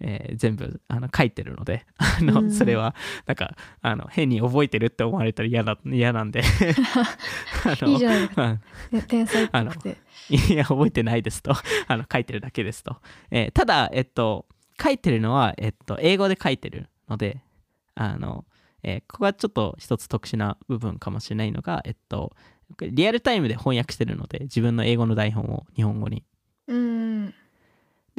[0.00, 2.94] えー全部あの書いてるのであの、うんそれは
[3.26, 8.60] なんかあの変に覚えてるって思われたら嫌だ嫌なんでいいじゃないですか、うん
[8.92, 9.98] ね天才っぽくて
[10.30, 11.52] いや、覚えてないですと。
[11.88, 12.96] あの、書いてるだけですと。
[13.30, 14.46] えーただ、えっと、
[14.80, 17.42] 書いてるのは、えっと、英語で書いてるので、
[17.94, 18.44] あの、
[18.82, 22.32] えーここがちょっと一つ特殊な部分かもしれないのが、えっと、
[22.78, 26.24] リアルタイムで翻訳してるので、自分の英語の台本を日本語に。
[26.68, 26.76] うー
[27.26, 27.34] ん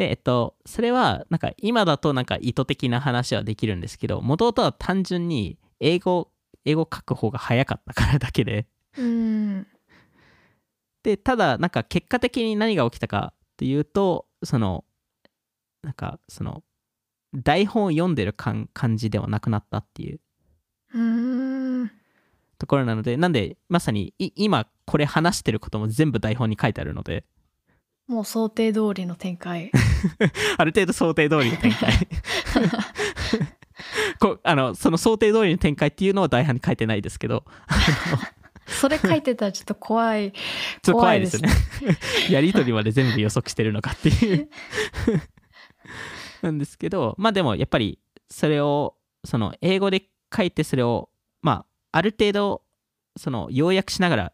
[0.01, 6.31] で、えっと、それは、なんか、今だとなんか意図的な話はできるんですけど、元々は単純に英語、
[6.65, 8.65] 英語書く方が早かったからだけで、
[8.97, 9.03] うー
[9.59, 9.67] ん。
[11.03, 14.85] でただなんか結果的に何が起きたかっていうとその
[15.81, 16.63] なんかその
[17.33, 20.19] 台本を読んでる感感じではなくなったっていう。
[20.93, 21.89] う
[22.59, 27.25] ところなのでなんでまさにい今これ話してることも全部台本に書いてあるので
[28.07, 29.71] もう想定通りの展開。
[30.57, 31.93] ある程度想定通りの展開。
[34.19, 37.45] こあのその想定通りの展開っていうのは台本に書いてないですけど。
[38.67, 41.49] それ書いてたらちょっと怖い ちょっと怖いですよね。
[42.29, 44.49] やり取りまで全部予測してるのかっていう。
[46.41, 47.99] なんですけどまあでもやっぱり
[48.29, 48.95] それを
[49.25, 50.03] その英語で
[50.35, 51.09] 書いてそれを
[51.41, 52.63] まあある程度
[53.17, 54.33] その要約しながら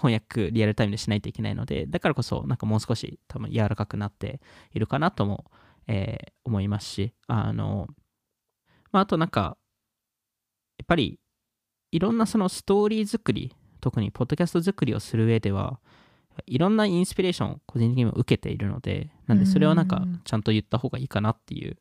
[0.00, 4.40] 翻訳リアルタイムでしないといけないのでだからこそなんかもう少し多分柔らかくなって
[4.72, 5.50] いるかなとも、
[5.86, 7.86] えー思いますしあの
[8.90, 9.56] まああとなんか
[10.78, 11.20] やっぱり
[11.92, 15.78] いろんなそのストーリー作り特にポッドキャスト作りをする上では
[16.46, 20.20] いろんなインスピレーションを個人的にも受けているのでなんでそれはなんかうん。
[20.24, 21.76] ちゃんと言った方がいいかなっていう、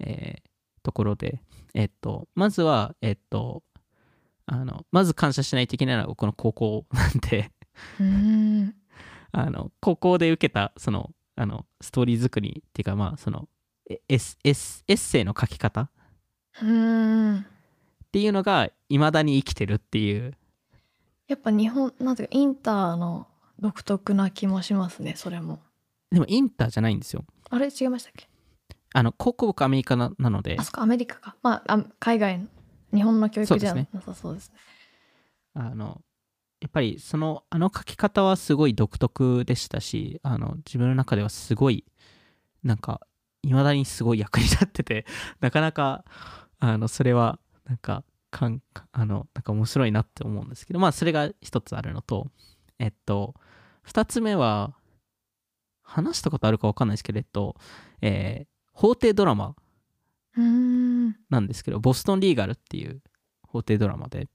[0.00, 0.52] えー
[0.82, 1.40] ところで
[1.74, 3.62] えっとまずはえっと
[4.52, 7.50] あのまず感謝しないといけないのはこの高校なんで。
[9.34, 13.48] あの高校で受けたそのあのストーリー作りっていうかまあその
[13.88, 15.88] エエスエスエッセイの書き方っ
[18.12, 20.34] ていうのがいまだに生きてるっていう。
[21.28, 23.26] やっぱ日本なんていうかインターの
[23.58, 25.60] 独特な気もしますねそれも。
[26.10, 27.24] でもインターじゃないんですよ。
[27.48, 27.68] あれ？
[27.68, 28.28] 違いましたっけ？
[28.92, 30.56] あの高校僕アメリカななので。
[30.58, 31.36] あそっかアメリカか。
[31.42, 32.48] まああ海外の
[32.92, 34.56] 日本の教育じゃなさそうですね。
[35.54, 36.00] あの
[36.60, 41.84] やっぱりそのあの書き方はすごい独特でしたしあの自分の中ではすごい
[42.62, 43.00] なんか
[43.42, 45.04] いまだにすごい役に立ってて
[45.40, 46.04] なかなか
[46.60, 48.62] あのそれはなんかかん
[48.92, 52.30] あのなんか面白いなって思うんですけどまあそれが一つあるのと
[52.78, 53.34] えっと
[53.82, 54.74] 二つ目は
[55.82, 57.56] 話したことあるか分かんないですけどえっと、
[58.00, 59.54] えー法廷ドラマ
[61.30, 63.00] なんですけどボストンリーガルっていう
[63.42, 64.28] 法廷ドラマで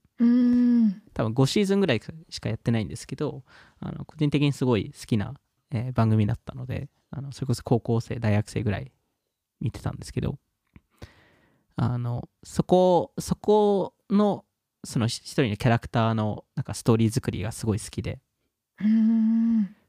[1.14, 3.42] 多分5シーズンぐらいしかやってないんですけど
[3.80, 5.34] あの個人的にすごい好きな、
[5.70, 8.92] えー番組だったのであのそれこそ高校生大学生ぐらい
[9.60, 10.38] 見てたんですけど
[11.76, 14.44] あのそこそこの
[14.84, 18.20] その一人のキャラクターのなんかストーリー作りがすごい好きで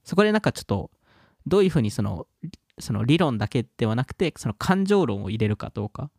[0.04, 0.92] そこでなんかちょっと
[1.46, 2.28] どういうふうにその
[2.80, 6.10] その理論だけではなくてその感情論を入れるかどうか。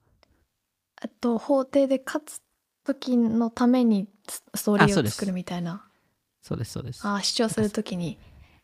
[1.03, 2.43] あと法廷で勝つ
[2.85, 5.87] 時のためにスストーリーを作るみたいな。
[6.43, 7.07] そうですそうです。
[7.07, 8.19] あー主張する時に。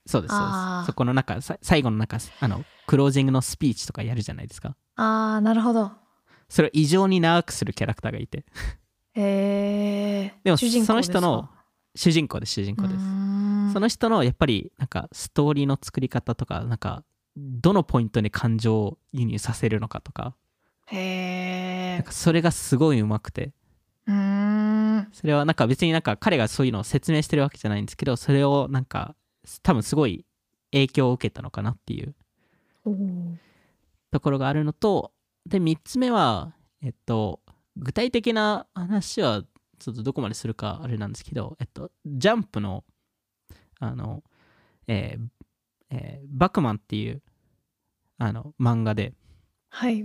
[0.07, 0.87] そうですそうです。
[0.87, 4.77] そこのなんかさ最後のなんかあのクロージングのスピーチとかやるじゃないですか。
[4.97, 5.91] ああなるほど。
[6.49, 8.45] それを異常に長くするキャラクターがいて。
[9.15, 11.49] へえでもその人の
[11.95, 13.01] 主人公です主人公です。
[13.69, 17.03] そその人のやっぱりなんかストーリーの作り方とかなんか
[17.37, 20.35] どのポイントに感情を輸入させるのかとか。
[20.87, 23.53] へえなんかそれがすごいうまくて。
[24.07, 24.15] うー
[25.01, 25.09] ん。
[25.13, 29.15] それはなんか別になんか彼がそういうのを説明してるわけじゃないんですけどそれをなんか
[29.63, 30.25] 多分すごい
[30.73, 32.15] 影響を受けたのかなっていう。
[34.11, 35.13] ところがあるのと
[35.45, 37.41] で3つ目はえっと
[37.77, 39.43] 具体的な話は
[39.79, 42.85] ちょっとどこまでするかあれなんですけどえっとジャンプの
[43.81, 44.23] あの
[44.87, 45.27] えー
[45.91, 47.23] えーバクマンっていう
[48.19, 49.15] あの漫画で。
[49.69, 50.05] はい。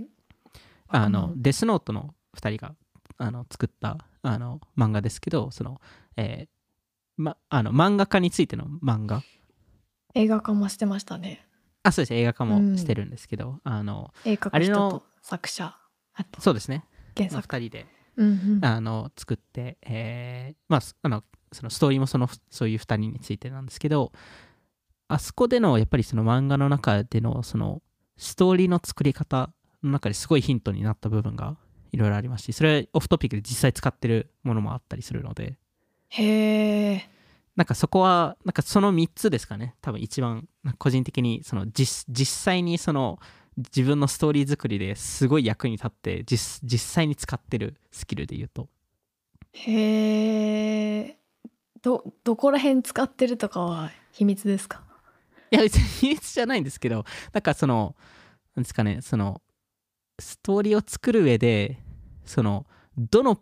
[0.88, 2.74] あのデスノートの2人が
[3.16, 5.80] あの作ったあの漫画ですけどその、
[6.16, 6.48] えー
[7.16, 9.22] ま、あの漫画家についての漫画。
[10.14, 11.46] 映画化もしてましたね。
[11.82, 12.14] あそうです。
[12.14, 15.76] 映画化もしてるんですけど、あの映画化と作者
[16.38, 16.84] そうですね。
[17.16, 17.56] まあ原作。
[17.56, 17.86] 2人で
[18.16, 18.64] うんうん。
[18.64, 24.12] あの作って、えーまあすあのそのストーリーもそのそういう2人についてなんですけど
[25.08, 27.82] あそこでのやっぱりその漫画の中でのその
[28.22, 29.50] ストーリーの作り方
[29.82, 31.56] の中ですごいヒントになった部分が
[31.90, 35.58] いろいろありますしそれオフトピックで実際使ってるものもあったりするので。
[36.08, 37.10] へえ
[37.56, 39.74] なんかそこはなんかその3つですかね。
[39.82, 43.18] 多分一番個人的にその実実際にその
[43.58, 48.68] 自分のストーリー作りですごい役に立って実実際に使ってるスキルで言うと。
[49.52, 51.18] へえ
[51.82, 54.82] どどこら辺使ってるとかは秘密ですか？
[55.52, 57.94] いや別に秘密じゃないんですけどなんかその
[58.56, 59.42] なんですかねその
[60.18, 61.78] ストーリーを作る上で
[62.24, 62.66] その
[62.96, 63.38] どの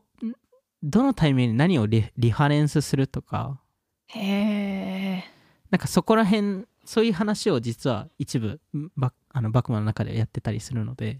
[0.82, 3.60] どのタイミングに何をリリファレンスするとか
[4.08, 5.24] へえ
[5.70, 8.60] なんかそこら辺そういう話を実は一部
[8.96, 11.18] バあのバクマンの中でやってたりするので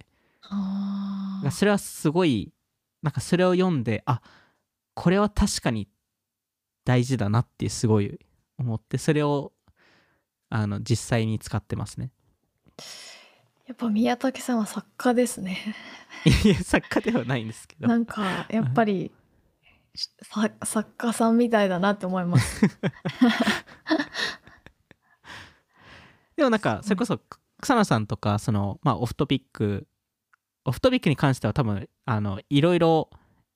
[1.53, 2.53] それはすごい
[3.03, 4.21] なんかそれを読んであ
[4.95, 5.89] これは確かに
[6.85, 8.19] 大事だなってすごい
[8.59, 9.53] 思ってそれを
[10.51, 12.11] あの実際に使ってますね
[12.79, 12.83] い
[13.69, 15.57] やっぱ宮武さんは作家ですね。
[16.45, 19.13] いや作家ではないんですけどなんかやっぱり
[19.95, 22.63] さ作家さんみたいだなって思います。
[26.37, 27.21] でもなんかそれこそ
[27.61, 29.87] 草野さんとかそのまあオフトピック
[30.65, 33.11] オフトピックに関しては多分あのいろいろ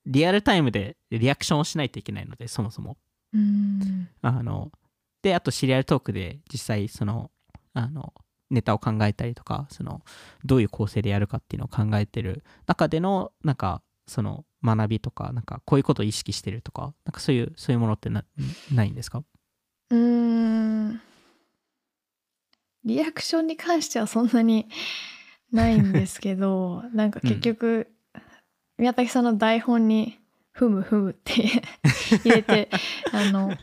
[0.06, 2.98] リアルタイムでリアクションをしないといけないのでそもそも
[3.32, 4.70] うんあの
[5.24, 7.30] であとシリアルトークで実際その
[7.72, 8.12] あの
[8.50, 10.02] ネタを考えたりとかその
[10.44, 18.22] どういう構成でやるかっていうのを考えてる中でのなんかその学びとかなんかこういうことを意識してるとかなんかそういうそういうものってな
[18.70, 19.22] ないんですか？
[19.90, 19.98] うー
[20.92, 21.00] ん。
[22.84, 24.68] リアクションに関してはそんなに
[25.50, 27.90] ないんですけど なんか結局、
[28.76, 30.18] 宮武さんの台本に
[30.52, 31.62] 「ふむふむ」って
[32.24, 32.68] 入れて
[33.12, 33.56] あの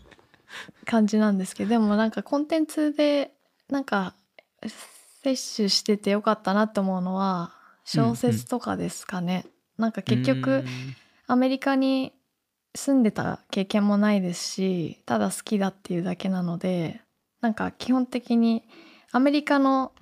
[0.92, 3.32] 感じなんですけどでもなんかコンテンツで
[3.70, 4.14] なんか
[5.24, 7.54] 摂取しててよかったなって思うのは
[7.86, 9.46] 小説とかですかね。
[9.78, 10.66] なんか結局
[11.28, 12.12] アメリカに
[12.76, 17.02] 住んでた経験もないですし、ただ好きだっていうだけなので、
[17.40, 18.64] なんか基本的に
[19.12, 19.94] アメリカの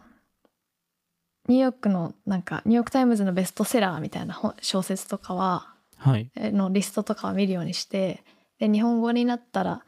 [1.48, 8.24] ニューヨークのなんかニューヨーク・タイムズのベストセラーみたいな本小説とかははいえのリストとかを見るようにして
[8.60, 9.84] で日本語になったら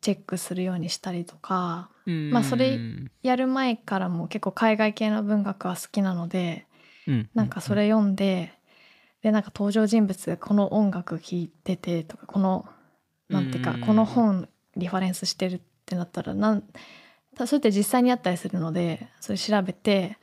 [0.00, 2.78] チェックするようにしたりとかまあそれ
[3.22, 6.66] やる前からも結構海外系の文学は好きなので
[7.34, 8.52] なんかそれ読んで
[9.22, 12.66] でなんか登場人物この音楽聴いててとかこの
[13.28, 13.80] なんていうかうん。
[13.80, 16.62] この本リファレンスしてるってなったらなん
[17.36, 20.18] たそれって実際にあったりするのでそれ調べて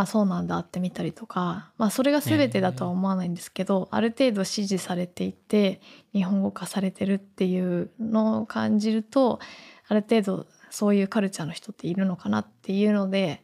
[0.00, 5.80] あそうなんだって見たりとかまあそれが全てだとは思わないんですけど、ある程度支持されていて
[6.12, 9.40] 日本語化されてるっていうのを感じると
[9.88, 13.42] ある程度そういうカルチャーの人っているのかなっていうので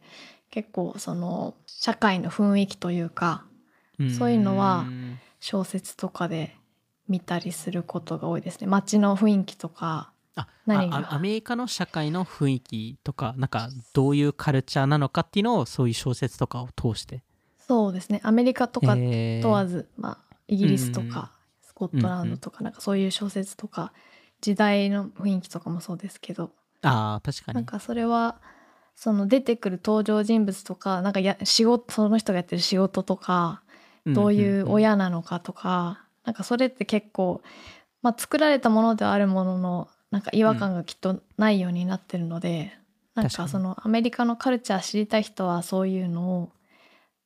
[0.51, 3.45] 結構その社会の雰囲気というか
[4.17, 5.19] そういうのはん。
[5.39, 6.55] 小説とかで
[7.07, 8.67] 見たりすることが多いですね。
[8.67, 10.97] 街の雰囲気とかあ何が？
[10.97, 17.23] あアメリカの社会の雰囲気とかなんかどういうカルチャーなのかっていうのをそういう小説とかを通して。
[17.67, 18.21] そうですね。
[18.23, 19.41] アメリカとかえー。
[19.41, 21.31] 問わず、まあ、イギリスとうんか
[21.61, 23.93] スコットランドとかなんかそういう小説とか
[24.41, 26.51] 時代の雰囲気とかもそうですけど。
[26.81, 27.55] あー確かに。
[27.55, 28.39] なんかそれは
[28.95, 33.61] その出てくる登場人物とかなんかや仕事その人がやってる仕事とか
[34.05, 37.41] どういう親なのかとか、なんかそれって結構、
[38.03, 42.71] まあ、作られたものではあるもののなんか違和感がきっとないようになってるので、
[43.15, 43.47] なん確かに。
[43.47, 46.51] かそのアメリカのカルチャー知りたい人はそういうのを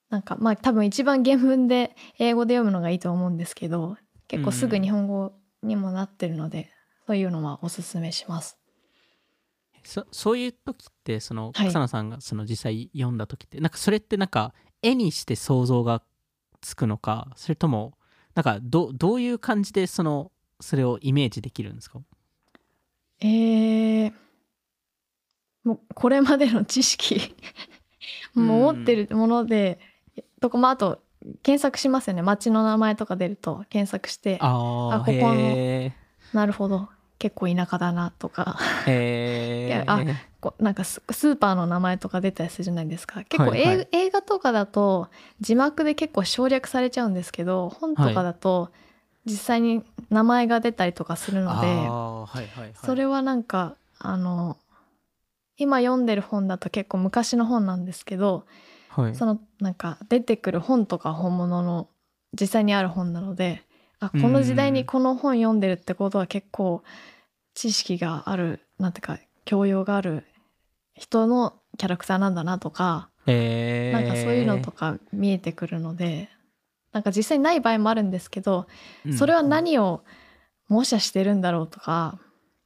[0.09, 3.95] なんかまあ多分一番原文で英語で読むのがいいと思うんですけど
[4.27, 6.71] 結構すぐ日本語にもなってるので、
[7.05, 8.57] そういうのはおすすめします。
[9.83, 11.69] そそういう時ってそのはい。
[11.69, 16.01] 草野さんがその実際読んだ時って、なんかそれってなんか絵にして想像が
[16.61, 17.93] つくのかそれとも
[18.33, 21.99] なんかどどういう感じでそのそれをイメージできるんですか？
[23.21, 24.13] えー、
[25.63, 27.35] もうこれまでの知識
[28.33, 29.79] も う持ってるもので、
[30.39, 31.01] とかまああと
[31.43, 32.21] 検索しますよね。
[32.21, 35.93] 街の名前とか出ると検索してあああここのへ
[36.33, 36.89] なるほど。
[37.17, 38.57] 結構田舎だなとか。
[38.57, 39.85] あえ
[40.39, 43.23] こなんかススーパーの名前とか出たりするじゃないですか。
[43.25, 43.87] 結構、はいはい。
[43.91, 45.09] 映映画とかだと
[45.41, 48.71] 字幕で結構省略されちゃうんですけど本とかだと
[49.25, 52.73] 実際に名前が出たりとかするので、あーはいはいはい。
[52.73, 54.57] それはなんかあの
[55.57, 58.45] 今読んでる本だと結構昔の本なんですけど
[58.89, 59.15] はい。
[59.15, 61.87] そのなんか出てくる本とか本物の
[62.39, 63.63] 実際にある本なので
[63.99, 66.83] あこの時代にこの本読んでるってことは結構
[67.53, 70.23] 知識があるなんていうか教養がある
[70.95, 76.29] 人のキャラクターなんだなとかへえなんかそういうのとか見えてくるので
[76.91, 78.67] なんか実際ない場合もあるんですけど
[79.05, 79.13] うん。
[79.13, 80.03] それは何を
[80.67, 82.19] 模写してるんだろうとか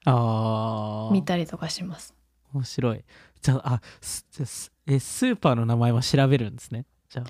[0.05, 2.13] ああ見たりとかします。
[2.53, 3.03] 面白い。
[3.41, 6.85] じゃああすじゃあすえスーパーの名前は調べるんですね？
[7.09, 7.25] じゃあ。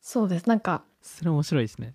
[0.00, 0.48] そうです。
[0.48, 1.94] なんかそれ面白いですね。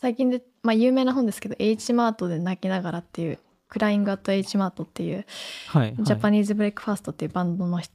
[0.00, 3.38] 最近で、まあ、有名な本ですけど H マートで泣きながらっていう
[3.68, 5.24] クライングアット H マートっていう
[5.68, 7.94] はい、はい、 Japanese Breakfast っていうバンドの人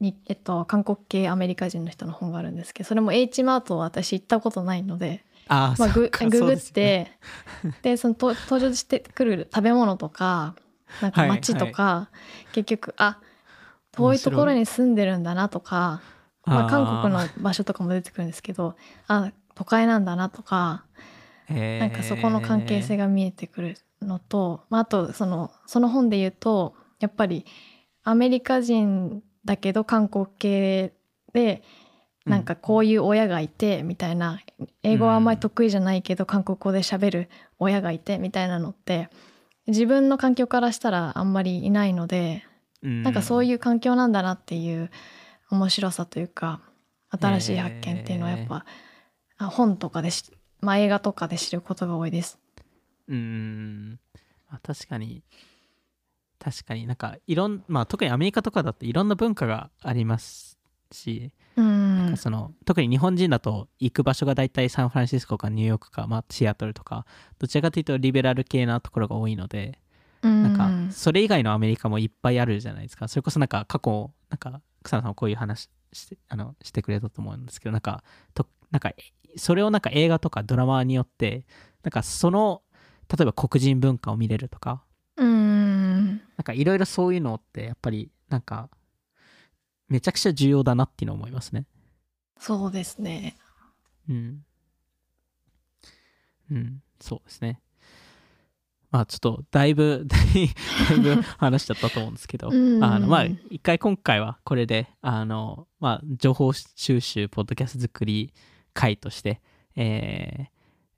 [0.00, 7.18] に、えっと、韓国系アメリカ人の人の本があるんですけどそれも H マートは私行ったことないので、あーまあ、グググっそうですよね。
[7.82, 10.54] てでそのと登場してくる食べ物とか
[11.00, 12.10] なんかはい街とか、
[12.52, 13.18] 結局あ
[13.92, 16.02] 遠いところに住んでるんだなとか、
[16.44, 18.76] まあ、韓国の場所とかも出てくるんですけど
[19.08, 20.84] あ都会なんだなとか
[21.48, 27.46] なんかそこの関係性が見えてくるのと、まあ、あとそのその本で言うとやっぱり
[28.04, 30.92] アメリカ人だけど韓国系
[31.32, 31.62] で
[32.26, 34.40] なんかこういう親がいてみたいな。
[34.82, 37.28] 英語はあんまり得意じゃないけど韓国語で喋る
[37.58, 39.10] 親がいてみたいなのって
[39.66, 42.46] 自分の環境からしたらあんまりいないので
[42.82, 44.90] なんかそういう環境なんだなっていう
[45.50, 46.62] 面白さというか
[47.10, 48.64] 新しい発見っていうのはやっぱ、
[49.38, 52.38] あ本とかでし、まあ、映画とかで知ることが多いです。
[53.08, 54.00] うん。
[54.62, 55.22] 確かに
[56.38, 60.58] 確かになんかいろんまあ特にアメリカとかだといろんな文化があります
[60.92, 62.14] し、うん。
[62.16, 67.06] その特に日本人だと行く場所が大体サンフランシスコかニューヨークか、まあ、シアトルとか
[67.38, 69.78] どちらかというとリベラル系なところが多いので
[70.22, 73.08] ななんかそれ以外のアメリカもいっぱいあるじゃないですか。
[73.08, 78.02] それこそなんか過去なんか草野さんもこういう話してあのしてくれたと思うんですけどなんか
[78.34, 78.92] となんか
[79.36, 81.44] それをなんか映画とかドラマによって
[81.82, 82.62] なんかその
[83.08, 84.82] 例えば黒人文化を見れるとか
[85.16, 85.55] うんなん
[86.46, 88.70] かいろいろそういうのってやっぱりなんか
[89.88, 91.66] めちゃくちゃ重要だなっていうのを思いますね。
[92.38, 93.36] そうですね。
[94.08, 94.44] うん。
[96.50, 97.60] うん、そうですね。
[98.90, 100.16] まあちょっとだいぶ、 だ
[100.94, 108.32] いぶ話しちゃったと思うんですけど、うんあのまあ一回今回はこれで、あの、まあ情報収集、ポッドキャスト作り
[108.72, 109.40] 会として、
[109.74, 110.48] えー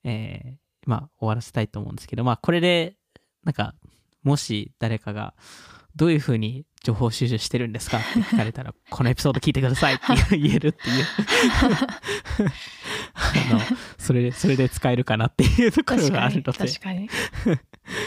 [0.05, 2.97] えーまあ終わらせたいと思うんですけど、まあこれで、
[3.45, 3.75] なんか、
[4.23, 5.35] もし誰かが、
[5.97, 11.05] どういうふうに情報収集してるんですかって聞かれたら、このエピソード聞いてくださいって言えるっていう。
[13.15, 13.61] あの
[13.99, 16.53] それでそれで使えるかなっていうところがあるので。
[16.53, 17.09] 確かに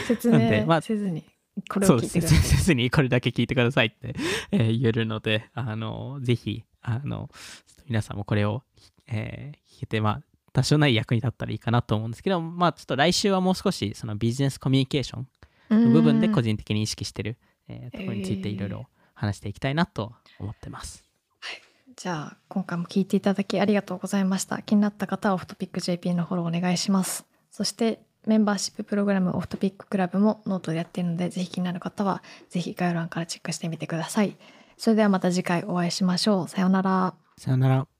[0.06, 1.24] 説明せずに
[1.68, 2.38] これを聞いてください。
[2.38, 4.14] せずにこれだけ聞いてくださいって、
[4.52, 7.30] えー言えるのであのぜひあの
[7.86, 8.62] 皆さんもこれを、
[9.08, 10.22] えー聞けてまあ
[10.52, 15.28] 多少なり役に立ったらいいかなと思うんですけどまあちょっと来週はもう少しそのビジネスコミュニケーション
[15.72, 17.38] の部分で個人的に意識してる、
[17.68, 21.04] えーところについていろいろ話していきたいなと思ってます。
[21.96, 24.62] じゃあ今回も聞いていただきありがとうございました。
[24.62, 27.26] 気になった方はオフトピック JP のフォローお願いします。
[27.50, 34.36] そしてメンバーシッププログラム Off Topic Club もノートでやっているのでぜひ気になる方はぜひ概要欄からチェックしてみてください。
[34.76, 36.48] それではまた次回お会いしましょう。
[36.48, 37.14] さようなら。
[37.36, 37.91] さよなら。